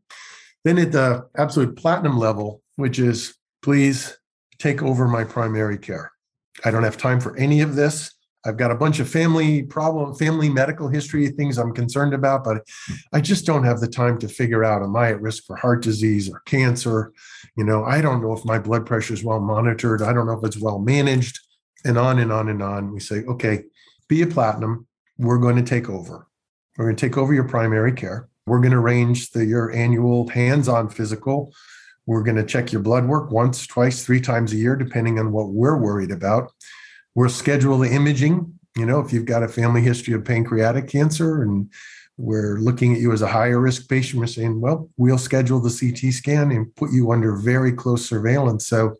Then 0.65 0.79
at 0.79 0.93
the 0.93 1.29
absolute 1.37 1.77
platinum 1.77 2.19
level, 2.19 2.63
which 2.77 2.99
is 2.99 3.35
please 3.63 4.19
take 4.59 4.83
over 4.83 5.07
my 5.09 5.25
primary 5.25 5.79
care. 5.79 6.11
I 6.65 6.71
don't 6.71 6.85
have 6.85 6.97
time 6.97 7.21
for 7.21 7.37
any 7.37 7.61
of 7.61 7.75
this. 7.75 8.13
I've 8.47 8.57
got 8.57 8.71
a 8.71 8.75
bunch 8.75 9.01
of 9.01 9.09
family 9.09 9.63
problem, 9.63 10.15
family 10.15 10.49
medical 10.49 10.89
history 10.89 11.29
things 11.29 11.59
I'm 11.59 11.73
concerned 11.73 12.13
about, 12.13 12.45
but 12.45 12.67
I 13.13 13.21
just 13.21 13.47
don't 13.47 13.65
have 13.65 13.81
the 13.81 13.89
time 13.89 14.19
to 14.19 14.29
figure 14.29 14.65
out 14.65 14.83
am 14.83 14.97
I 14.97 15.11
at 15.11 15.21
risk 15.21 15.45
for 15.45 15.57
heart 15.57 15.83
disease 15.83 16.31
or 16.31 16.41
cancer? 16.41 17.13
You 17.57 17.65
know, 17.65 17.85
I 17.85 18.01
don't 18.01 18.23
know 18.23 18.33
if 18.33 18.45
my 18.45 18.59
blood 18.59 18.85
pressure 18.87 19.15
is 19.15 19.25
well 19.25 19.41
monitored. 19.41 20.03
I 20.03 20.13
don't 20.13 20.27
know 20.27 20.39
if 20.39 20.45
it's 20.45 20.59
well 20.59 20.79
managed, 20.79 21.41
and 21.85 21.97
on 21.97 22.19
and 22.19 22.33
on 22.33 22.49
and 22.49 22.63
on. 22.63 22.93
We 22.93 23.01
say, 23.01 23.25
okay, 23.25 23.65
be 24.09 24.23
a 24.23 24.27
platinum. 24.27 24.87
We're 25.19 25.39
going 25.39 25.57
to 25.57 25.63
take 25.63 25.89
over. 25.89 26.27
We're 26.77 26.87
going 26.87 26.97
to 26.97 27.07
take 27.07 27.17
over 27.17 27.33
your 27.33 27.49
primary 27.49 27.93
care. 27.93 28.29
We're 28.47 28.61
going 28.61 28.73
to 28.73 28.79
arrange 28.79 29.31
the, 29.31 29.47
your 29.47 29.73
annual 29.73 30.29
hands 30.29 30.69
on 30.69 30.91
physical. 30.91 31.53
We're 32.07 32.23
going 32.23 32.37
to 32.37 32.45
check 32.45 32.73
your 32.73 32.83
blood 32.83 33.07
work 33.07 33.31
once, 33.31 33.67
twice, 33.67 34.05
three 34.05 34.21
times 34.21 34.53
a 34.53 34.57
year, 34.57 34.77
depending 34.77 35.19
on 35.19 35.33
what 35.33 35.49
we're 35.49 35.79
worried 35.79 36.11
about. 36.11 36.53
We'll 37.15 37.29
schedule 37.29 37.79
the 37.79 37.91
imaging. 37.91 38.59
You 38.77 38.87
know, 38.87 39.01
if 39.01 39.13
you've 39.13 39.25
got 39.25 39.43
a 39.43 39.49
family 39.49 39.83
history 39.83 40.15
of 40.15 40.25
pancreatic 40.25 40.89
cancer 40.89 41.43
and 41.43 41.71
we're 42.17 42.59
looking 42.59 42.95
at 42.95 43.01
you 43.01 43.13
as 43.13 43.23
a 43.23 43.29
higher 43.29 43.61
risk 43.61 43.89
patient, 43.89 44.21
we're 44.21 44.27
saying, 44.27 44.61
well, 44.61 44.89
we'll 44.97 45.19
schedule 45.19 45.61
the 45.61 45.71
CT 45.71 46.13
scan 46.13 46.51
and 46.51 46.75
put 46.75 46.93
you 46.93 47.13
under 47.13 47.37
very 47.37 47.73
close 47.73 48.09
surveillance. 48.09 48.67
So 48.67 48.97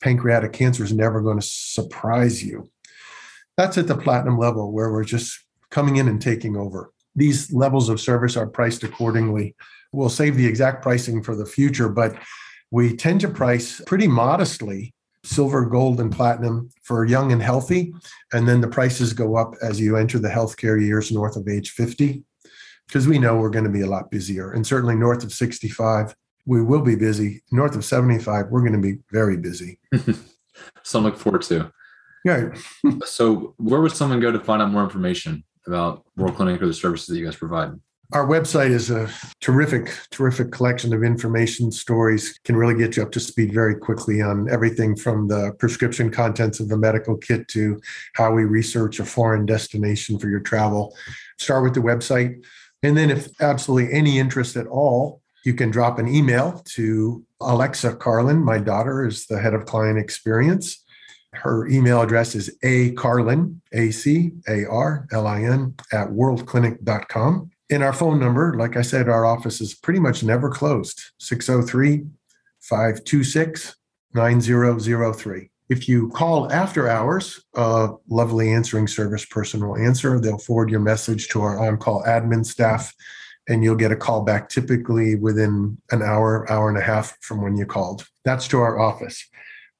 pancreatic 0.00 0.52
cancer 0.52 0.84
is 0.84 0.92
never 0.92 1.20
going 1.20 1.40
to 1.40 1.46
surprise 1.46 2.44
you. 2.44 2.70
That's 3.56 3.78
at 3.78 3.86
the 3.86 3.96
platinum 3.96 4.38
level 4.38 4.72
where 4.72 4.92
we're 4.92 5.04
just 5.04 5.38
coming 5.70 5.96
in 5.96 6.08
and 6.08 6.20
taking 6.20 6.56
over. 6.56 6.92
These 7.14 7.52
levels 7.52 7.88
of 7.88 8.00
service 8.00 8.36
are 8.36 8.46
priced 8.46 8.84
accordingly. 8.84 9.54
We'll 9.92 10.10
save 10.10 10.36
the 10.36 10.46
exact 10.46 10.82
pricing 10.82 11.22
for 11.22 11.34
the 11.34 11.46
future, 11.46 11.88
but 11.88 12.16
we 12.70 12.94
tend 12.96 13.20
to 13.22 13.28
price 13.28 13.80
pretty 13.86 14.06
modestly 14.06 14.94
silver, 15.26 15.66
gold, 15.66 16.00
and 16.00 16.12
platinum 16.12 16.70
for 16.82 17.04
young 17.04 17.32
and 17.32 17.42
healthy. 17.42 17.92
And 18.32 18.46
then 18.48 18.60
the 18.60 18.68
prices 18.68 19.12
go 19.12 19.36
up 19.36 19.54
as 19.62 19.80
you 19.80 19.96
enter 19.96 20.18
the 20.18 20.28
healthcare 20.28 20.80
years 20.80 21.10
north 21.10 21.36
of 21.36 21.48
age 21.48 21.70
50, 21.70 22.22
because 22.86 23.08
we 23.08 23.18
know 23.18 23.36
we're 23.36 23.50
going 23.50 23.64
to 23.64 23.70
be 23.70 23.82
a 23.82 23.86
lot 23.86 24.10
busier. 24.10 24.52
And 24.52 24.66
certainly 24.66 24.94
north 24.94 25.24
of 25.24 25.32
65, 25.32 26.14
we 26.46 26.62
will 26.62 26.82
be 26.82 26.94
busy. 26.94 27.42
North 27.50 27.74
of 27.74 27.84
75, 27.84 28.46
we're 28.50 28.60
going 28.60 28.72
to 28.72 28.78
be 28.78 28.98
very 29.10 29.36
busy. 29.36 29.78
so 30.82 31.00
I 31.00 31.02
look 31.02 31.16
forward 31.16 31.42
to. 31.42 31.72
Yeah. 32.24 32.54
so 33.04 33.54
where 33.58 33.80
would 33.80 33.92
someone 33.92 34.20
go 34.20 34.32
to 34.32 34.40
find 34.40 34.62
out 34.62 34.70
more 34.70 34.84
information 34.84 35.44
about 35.66 36.04
World 36.16 36.36
Clinic 36.36 36.62
or 36.62 36.66
the 36.66 36.74
services 36.74 37.06
that 37.08 37.18
you 37.18 37.24
guys 37.24 37.36
provide? 37.36 37.72
Our 38.12 38.24
website 38.24 38.70
is 38.70 38.90
a 38.90 39.10
terrific, 39.40 39.92
terrific 40.10 40.52
collection 40.52 40.94
of 40.94 41.02
information 41.02 41.72
stories, 41.72 42.38
can 42.44 42.56
really 42.56 42.76
get 42.76 42.96
you 42.96 43.02
up 43.02 43.10
to 43.12 43.20
speed 43.20 43.52
very 43.52 43.74
quickly 43.74 44.22
on 44.22 44.48
everything 44.48 44.94
from 44.94 45.26
the 45.26 45.52
prescription 45.58 46.10
contents 46.10 46.60
of 46.60 46.68
the 46.68 46.76
medical 46.76 47.16
kit 47.16 47.48
to 47.48 47.80
how 48.14 48.32
we 48.32 48.44
research 48.44 49.00
a 49.00 49.04
foreign 49.04 49.44
destination 49.44 50.20
for 50.20 50.28
your 50.28 50.40
travel. 50.40 50.96
Start 51.38 51.64
with 51.64 51.74
the 51.74 51.80
website. 51.80 52.44
And 52.84 52.96
then, 52.96 53.10
if 53.10 53.28
absolutely 53.40 53.92
any 53.92 54.20
interest 54.20 54.54
at 54.54 54.68
all, 54.68 55.20
you 55.44 55.54
can 55.54 55.72
drop 55.72 55.98
an 55.98 56.06
email 56.06 56.62
to 56.74 57.24
Alexa 57.40 57.96
Carlin. 57.96 58.38
My 58.38 58.58
daughter 58.58 59.04
is 59.04 59.26
the 59.26 59.40
head 59.40 59.54
of 59.54 59.64
client 59.66 59.98
experience. 59.98 60.84
Her 61.32 61.66
email 61.66 62.02
address 62.02 62.36
is 62.36 62.56
a 62.62 62.92
carlin, 62.92 63.60
A 63.72 63.90
C 63.90 64.30
A 64.48 64.64
R 64.64 65.08
L 65.10 65.26
I 65.26 65.42
N, 65.42 65.74
at 65.92 66.08
worldclinic.com. 66.08 67.50
In 67.68 67.82
our 67.82 67.92
phone 67.92 68.20
number, 68.20 68.54
like 68.54 68.76
I 68.76 68.82
said, 68.82 69.08
our 69.08 69.24
office 69.24 69.60
is 69.60 69.74
pretty 69.74 69.98
much 69.98 70.22
never 70.22 70.48
closed 70.48 71.00
603 71.18 72.06
526 72.60 73.76
9003. 74.14 75.50
If 75.68 75.88
you 75.88 76.08
call 76.10 76.52
after 76.52 76.88
hours, 76.88 77.44
a 77.54 77.90
lovely 78.08 78.52
answering 78.52 78.86
service 78.86 79.24
person 79.24 79.66
will 79.66 79.76
answer. 79.76 80.20
They'll 80.20 80.38
forward 80.38 80.70
your 80.70 80.80
message 80.80 81.28
to 81.28 81.42
our 81.42 81.58
on 81.58 81.78
call 81.78 82.04
admin 82.04 82.46
staff, 82.46 82.94
and 83.48 83.64
you'll 83.64 83.74
get 83.74 83.90
a 83.90 83.96
call 83.96 84.22
back 84.22 84.48
typically 84.48 85.16
within 85.16 85.76
an 85.90 86.02
hour, 86.02 86.50
hour 86.50 86.68
and 86.68 86.78
a 86.78 86.82
half 86.82 87.18
from 87.20 87.42
when 87.42 87.56
you 87.56 87.66
called. 87.66 88.06
That's 88.24 88.46
to 88.48 88.60
our 88.60 88.78
office. 88.78 89.28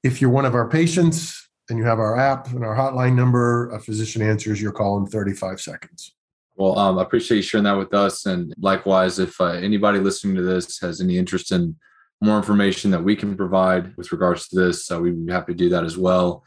If 0.02 0.20
you're 0.20 0.30
one 0.30 0.44
of 0.44 0.56
our 0.56 0.68
patients 0.68 1.48
and 1.70 1.78
you 1.78 1.84
have 1.84 2.00
our 2.00 2.18
app 2.18 2.48
and 2.48 2.64
our 2.64 2.74
hotline 2.74 3.14
number, 3.14 3.70
a 3.70 3.78
physician 3.78 4.22
answers 4.22 4.60
your 4.60 4.72
call 4.72 4.98
in 4.98 5.06
35 5.06 5.60
seconds. 5.60 6.15
Well, 6.56 6.78
um, 6.78 6.98
I 6.98 7.02
appreciate 7.02 7.36
you 7.36 7.42
sharing 7.42 7.64
that 7.64 7.76
with 7.76 7.92
us. 7.92 8.24
And 8.24 8.54
likewise, 8.58 9.18
if 9.18 9.38
uh, 9.40 9.46
anybody 9.46 9.98
listening 9.98 10.36
to 10.36 10.42
this 10.42 10.78
has 10.80 11.00
any 11.00 11.18
interest 11.18 11.52
in 11.52 11.76
more 12.22 12.38
information 12.38 12.90
that 12.92 13.04
we 13.04 13.14
can 13.14 13.36
provide 13.36 13.94
with 13.96 14.10
regards 14.10 14.48
to 14.48 14.56
this, 14.56 14.90
uh, 14.90 14.98
we'd 14.98 15.26
be 15.26 15.32
happy 15.32 15.52
to 15.52 15.58
do 15.58 15.68
that 15.68 15.84
as 15.84 15.98
well. 15.98 16.42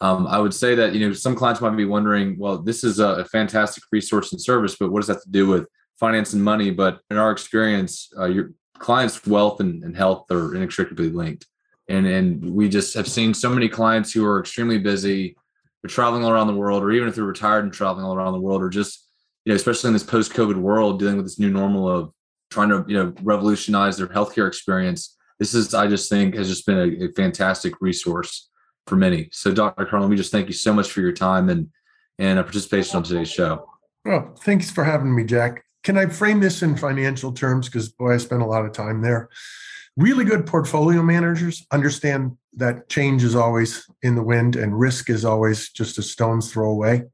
Um, 0.00 0.26
I 0.26 0.38
would 0.38 0.52
say 0.52 0.74
that 0.74 0.92
you 0.92 1.06
know 1.06 1.14
some 1.14 1.34
clients 1.34 1.62
might 1.62 1.76
be 1.76 1.86
wondering, 1.86 2.38
well, 2.38 2.58
this 2.58 2.84
is 2.84 2.98
a, 2.98 3.24
fantastic 3.26 3.84
resource 3.90 4.32
and 4.32 4.40
service, 4.40 4.76
but 4.76 4.90
what 4.90 5.00
does 5.00 5.06
that 5.06 5.14
have 5.14 5.22
to 5.22 5.30
do 5.30 5.46
with 5.46 5.66
finance 5.98 6.34
and 6.34 6.44
money? 6.44 6.70
But 6.70 7.00
in 7.10 7.16
our 7.16 7.30
experience, 7.30 8.10
uh, 8.18 8.26
your 8.26 8.50
clients' 8.78 9.26
wealth 9.26 9.60
and, 9.60 9.82
and 9.82 9.96
health 9.96 10.30
are 10.30 10.54
inextricably 10.54 11.08
linked, 11.08 11.46
and 11.88 12.06
and 12.06 12.54
we 12.54 12.68
just 12.68 12.92
have 12.94 13.08
seen 13.08 13.32
so 13.32 13.48
many 13.48 13.68
clients 13.68 14.12
who 14.12 14.26
are 14.26 14.40
extremely 14.40 14.78
busy, 14.78 15.36
they're 15.82 15.88
traveling 15.88 16.24
all 16.24 16.32
around 16.32 16.48
the 16.48 16.56
world, 16.56 16.82
or 16.82 16.90
even 16.90 17.08
if 17.08 17.14
they're 17.14 17.24
retired 17.24 17.64
and 17.64 17.72
traveling 17.72 18.04
all 18.04 18.16
around 18.16 18.34
the 18.34 18.40
world, 18.40 18.62
or 18.62 18.68
just 18.68 19.03
you 19.44 19.52
know, 19.52 19.56
especially 19.56 19.88
in 19.88 19.94
this 19.94 20.02
post-COVID 20.02 20.56
world, 20.56 20.98
dealing 20.98 21.16
with 21.16 21.26
this 21.26 21.38
new 21.38 21.50
normal 21.50 21.88
of 21.88 22.12
trying 22.50 22.68
to, 22.68 22.84
you 22.88 22.96
know, 22.96 23.12
revolutionize 23.22 23.96
their 23.96 24.06
healthcare 24.06 24.46
experience. 24.46 25.16
This 25.38 25.54
is, 25.54 25.74
I 25.74 25.86
just 25.86 26.08
think, 26.08 26.34
has 26.36 26.48
just 26.48 26.66
been 26.66 26.78
a, 26.78 27.06
a 27.06 27.12
fantastic 27.12 27.80
resource 27.80 28.48
for 28.86 28.96
many. 28.96 29.28
So, 29.32 29.52
Dr. 29.52 29.86
Carlin, 29.86 30.10
we 30.10 30.16
just 30.16 30.32
thank 30.32 30.46
you 30.46 30.54
so 30.54 30.72
much 30.72 30.90
for 30.90 31.00
your 31.00 31.12
time 31.12 31.48
and 31.48 31.68
and 32.18 32.38
uh, 32.38 32.42
participation 32.42 32.96
on 32.96 33.02
today's 33.02 33.30
show. 33.30 33.68
Well, 34.04 34.34
thanks 34.40 34.70
for 34.70 34.84
having 34.84 35.14
me, 35.14 35.24
Jack. 35.24 35.64
Can 35.82 35.98
I 35.98 36.06
frame 36.06 36.40
this 36.40 36.62
in 36.62 36.76
financial 36.76 37.32
terms? 37.32 37.68
Because 37.68 37.88
boy, 37.88 38.14
I 38.14 38.16
spent 38.18 38.42
a 38.42 38.46
lot 38.46 38.64
of 38.64 38.72
time 38.72 39.02
there. 39.02 39.28
Really 39.96 40.24
good 40.24 40.46
portfolio 40.46 41.02
managers 41.02 41.64
understand 41.70 42.36
that 42.54 42.88
change 42.88 43.22
is 43.22 43.34
always 43.34 43.86
in 44.02 44.14
the 44.14 44.22
wind 44.22 44.56
and 44.56 44.78
risk 44.78 45.10
is 45.10 45.24
always 45.24 45.70
just 45.70 45.98
a 45.98 46.02
stone's 46.02 46.52
throw 46.52 46.70
away. 46.70 47.04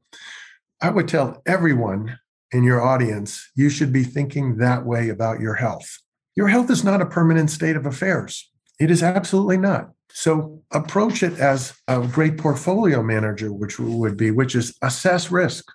I 0.81 0.89
would 0.89 1.07
tell 1.07 1.41
everyone 1.45 2.17
in 2.51 2.63
your 2.63 2.81
audience, 2.81 3.49
you 3.55 3.69
should 3.69 3.93
be 3.93 4.03
thinking 4.03 4.57
that 4.57 4.85
way 4.85 5.09
about 5.09 5.39
your 5.39 5.53
health. 5.53 5.99
Your 6.35 6.47
health 6.47 6.71
is 6.71 6.83
not 6.83 7.01
a 7.01 7.05
permanent 7.05 7.49
state 7.49 7.75
of 7.75 7.85
affairs. 7.85 8.49
It 8.79 8.89
is 8.89 9.03
absolutely 9.03 9.57
not. 9.57 9.91
So 10.11 10.61
approach 10.71 11.23
it 11.23 11.39
as 11.39 11.73
a 11.87 12.05
great 12.07 12.37
portfolio 12.37 13.03
manager, 13.03 13.53
which 13.53 13.79
would 13.79 14.17
be, 14.17 14.31
which 14.31 14.55
is 14.55 14.75
assess 14.81 15.31
risk, 15.31 15.65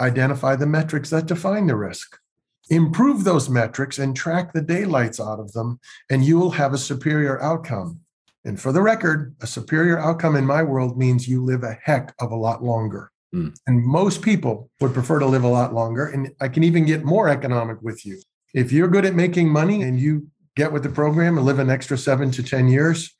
identify 0.00 0.56
the 0.56 0.66
metrics 0.66 1.10
that 1.10 1.26
define 1.26 1.68
the 1.68 1.76
risk, 1.76 2.18
improve 2.68 3.24
those 3.24 3.48
metrics 3.48 3.98
and 3.98 4.16
track 4.16 4.52
the 4.52 4.60
daylights 4.60 5.20
out 5.20 5.38
of 5.38 5.52
them, 5.52 5.78
and 6.10 6.24
you 6.24 6.38
will 6.38 6.50
have 6.50 6.74
a 6.74 6.78
superior 6.78 7.40
outcome. 7.40 8.00
And 8.44 8.60
for 8.60 8.72
the 8.72 8.82
record, 8.82 9.34
a 9.40 9.46
superior 9.46 9.98
outcome 9.98 10.36
in 10.36 10.44
my 10.44 10.62
world 10.62 10.98
means 10.98 11.28
you 11.28 11.42
live 11.42 11.62
a 11.62 11.78
heck 11.82 12.14
of 12.20 12.32
a 12.32 12.36
lot 12.36 12.62
longer. 12.62 13.10
Mm. 13.36 13.54
And 13.66 13.84
most 13.84 14.22
people 14.22 14.70
would 14.80 14.94
prefer 14.94 15.18
to 15.18 15.26
live 15.26 15.44
a 15.44 15.48
lot 15.48 15.74
longer. 15.74 16.06
And 16.06 16.30
I 16.40 16.48
can 16.48 16.64
even 16.64 16.86
get 16.86 17.04
more 17.04 17.28
economic 17.28 17.82
with 17.82 18.06
you. 18.06 18.20
If 18.54 18.72
you're 18.72 18.88
good 18.88 19.04
at 19.04 19.14
making 19.14 19.50
money 19.50 19.82
and 19.82 20.00
you 20.00 20.28
get 20.56 20.72
with 20.72 20.82
the 20.82 20.88
program 20.88 21.36
and 21.36 21.46
live 21.46 21.58
an 21.58 21.68
extra 21.68 21.98
seven 21.98 22.30
to 22.32 22.42
10 22.42 22.68
years, 22.68 23.14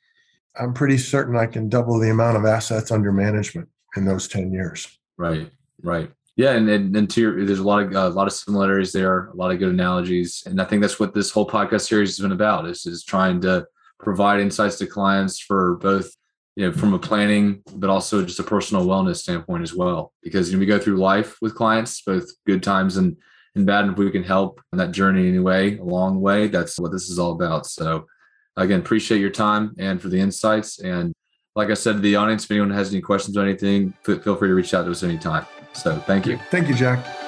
I'm 0.59 0.73
pretty 0.73 0.97
certain 0.97 1.35
I 1.35 1.45
can 1.45 1.69
double 1.69 1.99
the 1.99 2.09
amount 2.09 2.37
of 2.37 2.45
assets 2.45 2.91
under 2.91 3.11
management 3.11 3.69
in 3.95 4.05
those 4.05 4.27
10 4.27 4.51
years. 4.51 4.87
Right, 5.17 5.51
right. 5.83 6.11
Yeah, 6.35 6.51
and 6.51 6.69
and, 6.69 6.95
and 6.95 7.09
to 7.09 7.21
your, 7.21 7.45
there's 7.45 7.57
a 7.57 7.63
lot 7.63 7.81
of 7.81 7.95
uh, 7.95 7.99
a 7.99 8.09
lot 8.09 8.27
of 8.27 8.33
similarities 8.33 8.91
there, 8.91 9.25
a 9.29 9.35
lot 9.35 9.51
of 9.51 9.57
good 9.57 9.73
analogies, 9.73 10.43
and 10.45 10.61
I 10.61 10.65
think 10.65 10.83
that's 10.83 10.99
what 10.99 11.15
this 11.15 11.31
whole 11.31 11.47
podcast 11.47 11.87
series 11.87 12.15
has 12.15 12.21
been 12.21 12.31
about. 12.31 12.67
Is 12.67 12.85
is 12.85 13.03
trying 13.03 13.41
to 13.41 13.65
provide 13.99 14.39
insights 14.39 14.77
to 14.77 14.85
clients 14.85 15.39
for 15.39 15.77
both 15.77 16.15
you 16.57 16.65
know 16.65 16.71
from 16.73 16.95
a 16.95 16.99
planning 16.99 17.61
but 17.75 17.89
also 17.89 18.25
just 18.25 18.39
a 18.39 18.43
personal 18.43 18.85
wellness 18.85 19.17
standpoint 19.17 19.61
as 19.61 19.75
well. 19.75 20.11
Because 20.23 20.49
you 20.49 20.57
know, 20.57 20.59
we 20.59 20.65
go 20.65 20.79
through 20.79 20.97
life 20.97 21.37
with 21.39 21.55
clients 21.55 22.01
both 22.01 22.25
good 22.45 22.63
times 22.63 22.97
and 22.97 23.15
and 23.55 23.65
bad 23.65 23.85
and 23.85 23.93
if 23.93 23.99
we 23.99 24.11
can 24.11 24.23
help 24.23 24.59
on 24.73 24.79
that 24.79 24.91
journey 24.91 25.27
anyway 25.27 25.77
along 25.77 26.15
the 26.15 26.19
way 26.19 26.47
that's 26.47 26.79
what 26.79 26.91
this 26.91 27.09
is 27.09 27.19
all 27.19 27.31
about. 27.31 27.67
So 27.67 28.07
again 28.55 28.79
appreciate 28.79 29.21
your 29.21 29.29
time 29.29 29.75
and 29.77 30.01
for 30.01 30.09
the 30.09 30.19
insights. 30.19 30.79
And 30.79 31.13
like 31.55 31.69
i 31.69 31.75
said 31.75 31.93
to 31.93 31.99
the 31.99 32.15
audience 32.15 32.45
if 32.45 32.51
anyone 32.51 32.71
has 32.71 32.91
any 32.91 33.01
questions 33.01 33.37
or 33.37 33.43
anything 33.43 33.93
feel 34.03 34.35
free 34.35 34.49
to 34.49 34.55
reach 34.55 34.73
out 34.73 34.85
to 34.85 34.91
us 34.91 35.03
anytime. 35.03 35.45
So 35.73 35.99
thank 36.07 36.25
you. 36.25 36.39
Thank 36.49 36.69
you 36.69 36.73
jack 36.73 37.26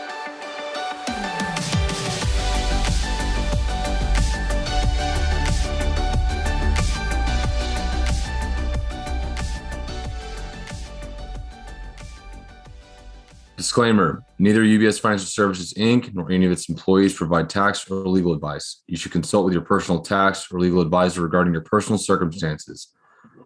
Disclaimer 13.69 14.23
Neither 14.39 14.63
UBS 14.63 14.99
Financial 14.99 15.27
Services 15.27 15.75
Inc. 15.75 16.12
nor 16.15 16.32
any 16.32 16.43
of 16.47 16.51
its 16.51 16.69
employees 16.69 17.13
provide 17.13 17.51
tax 17.51 17.88
or 17.88 17.97
legal 17.97 18.34
advice. 18.34 18.82
You 18.88 18.97
should 18.97 19.12
consult 19.12 19.45
with 19.45 19.53
your 19.53 19.62
personal 19.62 20.01
tax 20.01 20.51
or 20.51 20.60
legal 20.60 20.82
advisor 20.82 21.21
regarding 21.21 21.53
your 21.53 21.62
personal 21.62 21.99
circumstances. 21.99 22.91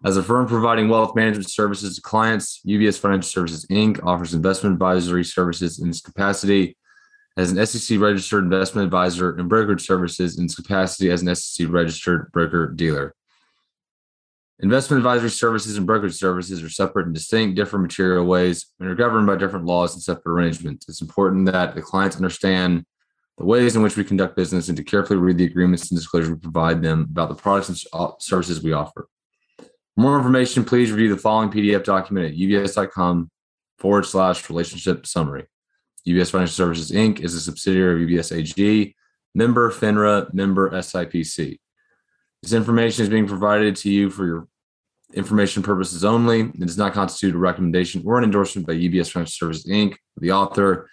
As 0.02 0.16
a 0.16 0.22
firm 0.22 0.46
providing 0.46 0.88
wealth 0.88 1.14
management 1.14 1.50
services 1.50 1.96
to 1.96 2.00
clients, 2.00 2.62
UBS 2.66 2.98
Financial 2.98 3.28
Services 3.28 3.66
Inc. 3.66 4.02
offers 4.02 4.32
investment 4.32 4.72
advisory 4.72 5.24
services 5.24 5.78
in 5.78 5.90
its 5.90 6.00
capacity 6.00 6.74
as 7.36 7.52
an 7.52 7.66
SEC 7.66 8.00
registered 8.00 8.44
investment 8.44 8.86
advisor 8.86 9.36
and 9.36 9.46
brokerage 9.46 9.84
services 9.84 10.38
in 10.38 10.46
its 10.46 10.54
capacity 10.54 11.10
as 11.10 11.20
an 11.20 11.34
SEC 11.34 11.68
registered 11.68 12.32
broker 12.32 12.68
dealer. 12.68 13.14
Investment 14.60 14.98
advisory 14.98 15.30
services 15.30 15.76
and 15.76 15.86
brokerage 15.86 16.14
services 16.14 16.62
are 16.62 16.70
separate 16.70 17.06
and 17.06 17.14
distinct, 17.14 17.56
different 17.56 17.82
material 17.82 18.24
ways, 18.24 18.66
and 18.78 18.88
are 18.88 18.94
governed 18.94 19.26
by 19.26 19.36
different 19.36 19.66
laws 19.66 19.94
and 19.94 20.02
separate 20.02 20.32
arrangements. 20.32 20.88
It's 20.88 21.00
important 21.00 21.46
that 21.46 21.74
the 21.74 21.82
clients 21.82 22.16
understand 22.16 22.84
the 23.36 23.44
ways 23.44 23.74
in 23.74 23.82
which 23.82 23.96
we 23.96 24.04
conduct 24.04 24.36
business 24.36 24.68
and 24.68 24.76
to 24.76 24.84
carefully 24.84 25.18
read 25.18 25.38
the 25.38 25.44
agreements 25.44 25.90
and 25.90 25.98
disclosures 25.98 26.30
we 26.30 26.36
provide 26.36 26.82
them 26.82 27.08
about 27.10 27.30
the 27.30 27.34
products 27.34 27.68
and 27.68 28.12
services 28.20 28.62
we 28.62 28.72
offer. 28.72 29.08
For 29.58 30.00
more 30.00 30.16
information, 30.16 30.64
please 30.64 30.92
review 30.92 31.12
the 31.12 31.20
following 31.20 31.50
PDF 31.50 31.82
document 31.82 32.26
at 32.26 32.38
ubs.com 32.38 33.30
forward 33.78 34.06
slash 34.06 34.48
relationship 34.48 35.04
summary. 35.04 35.46
UBS 36.06 36.30
Financial 36.30 36.54
Services 36.54 36.90
Inc. 36.90 37.20
is 37.20 37.34
a 37.34 37.40
subsidiary 37.40 38.04
of 38.04 38.08
UBS 38.08 38.36
AG, 38.36 38.94
member 39.34 39.70
FINRA, 39.70 40.32
member 40.32 40.70
SIPC. 40.70 41.58
This 42.44 42.52
information 42.52 43.02
is 43.02 43.08
being 43.08 43.26
provided 43.26 43.74
to 43.76 43.90
you 43.90 44.10
for 44.10 44.26
your 44.26 44.48
information 45.14 45.62
purposes 45.62 46.04
only. 46.04 46.40
It 46.40 46.60
does 46.60 46.76
not 46.76 46.92
constitute 46.92 47.34
a 47.34 47.38
recommendation 47.38 48.02
or 48.04 48.18
an 48.18 48.24
endorsement 48.24 48.66
by 48.66 48.74
UBS 48.74 49.10
Financial 49.10 49.32
Services 49.32 49.64
Inc., 49.64 49.94
the 50.18 50.32
author, 50.32 50.90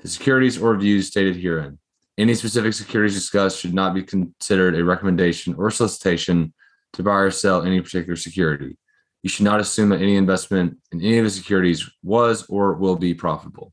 the 0.00 0.08
securities 0.08 0.60
or 0.60 0.76
views 0.76 1.06
stated 1.06 1.36
herein. 1.36 1.78
Any 2.18 2.34
specific 2.34 2.74
securities 2.74 3.14
discussed 3.14 3.60
should 3.60 3.72
not 3.72 3.94
be 3.94 4.02
considered 4.02 4.74
a 4.74 4.84
recommendation 4.84 5.54
or 5.54 5.70
solicitation 5.70 6.52
to 6.92 7.02
buy 7.02 7.12
or 7.12 7.30
sell 7.30 7.62
any 7.62 7.80
particular 7.80 8.16
security. 8.16 8.76
You 9.22 9.30
should 9.30 9.46
not 9.46 9.58
assume 9.58 9.88
that 9.88 10.02
any 10.02 10.16
investment 10.16 10.76
in 10.92 11.00
any 11.00 11.16
of 11.16 11.24
the 11.24 11.30
securities 11.30 11.88
was 12.02 12.44
or 12.50 12.74
will 12.74 12.96
be 12.96 13.14
profitable. 13.14 13.72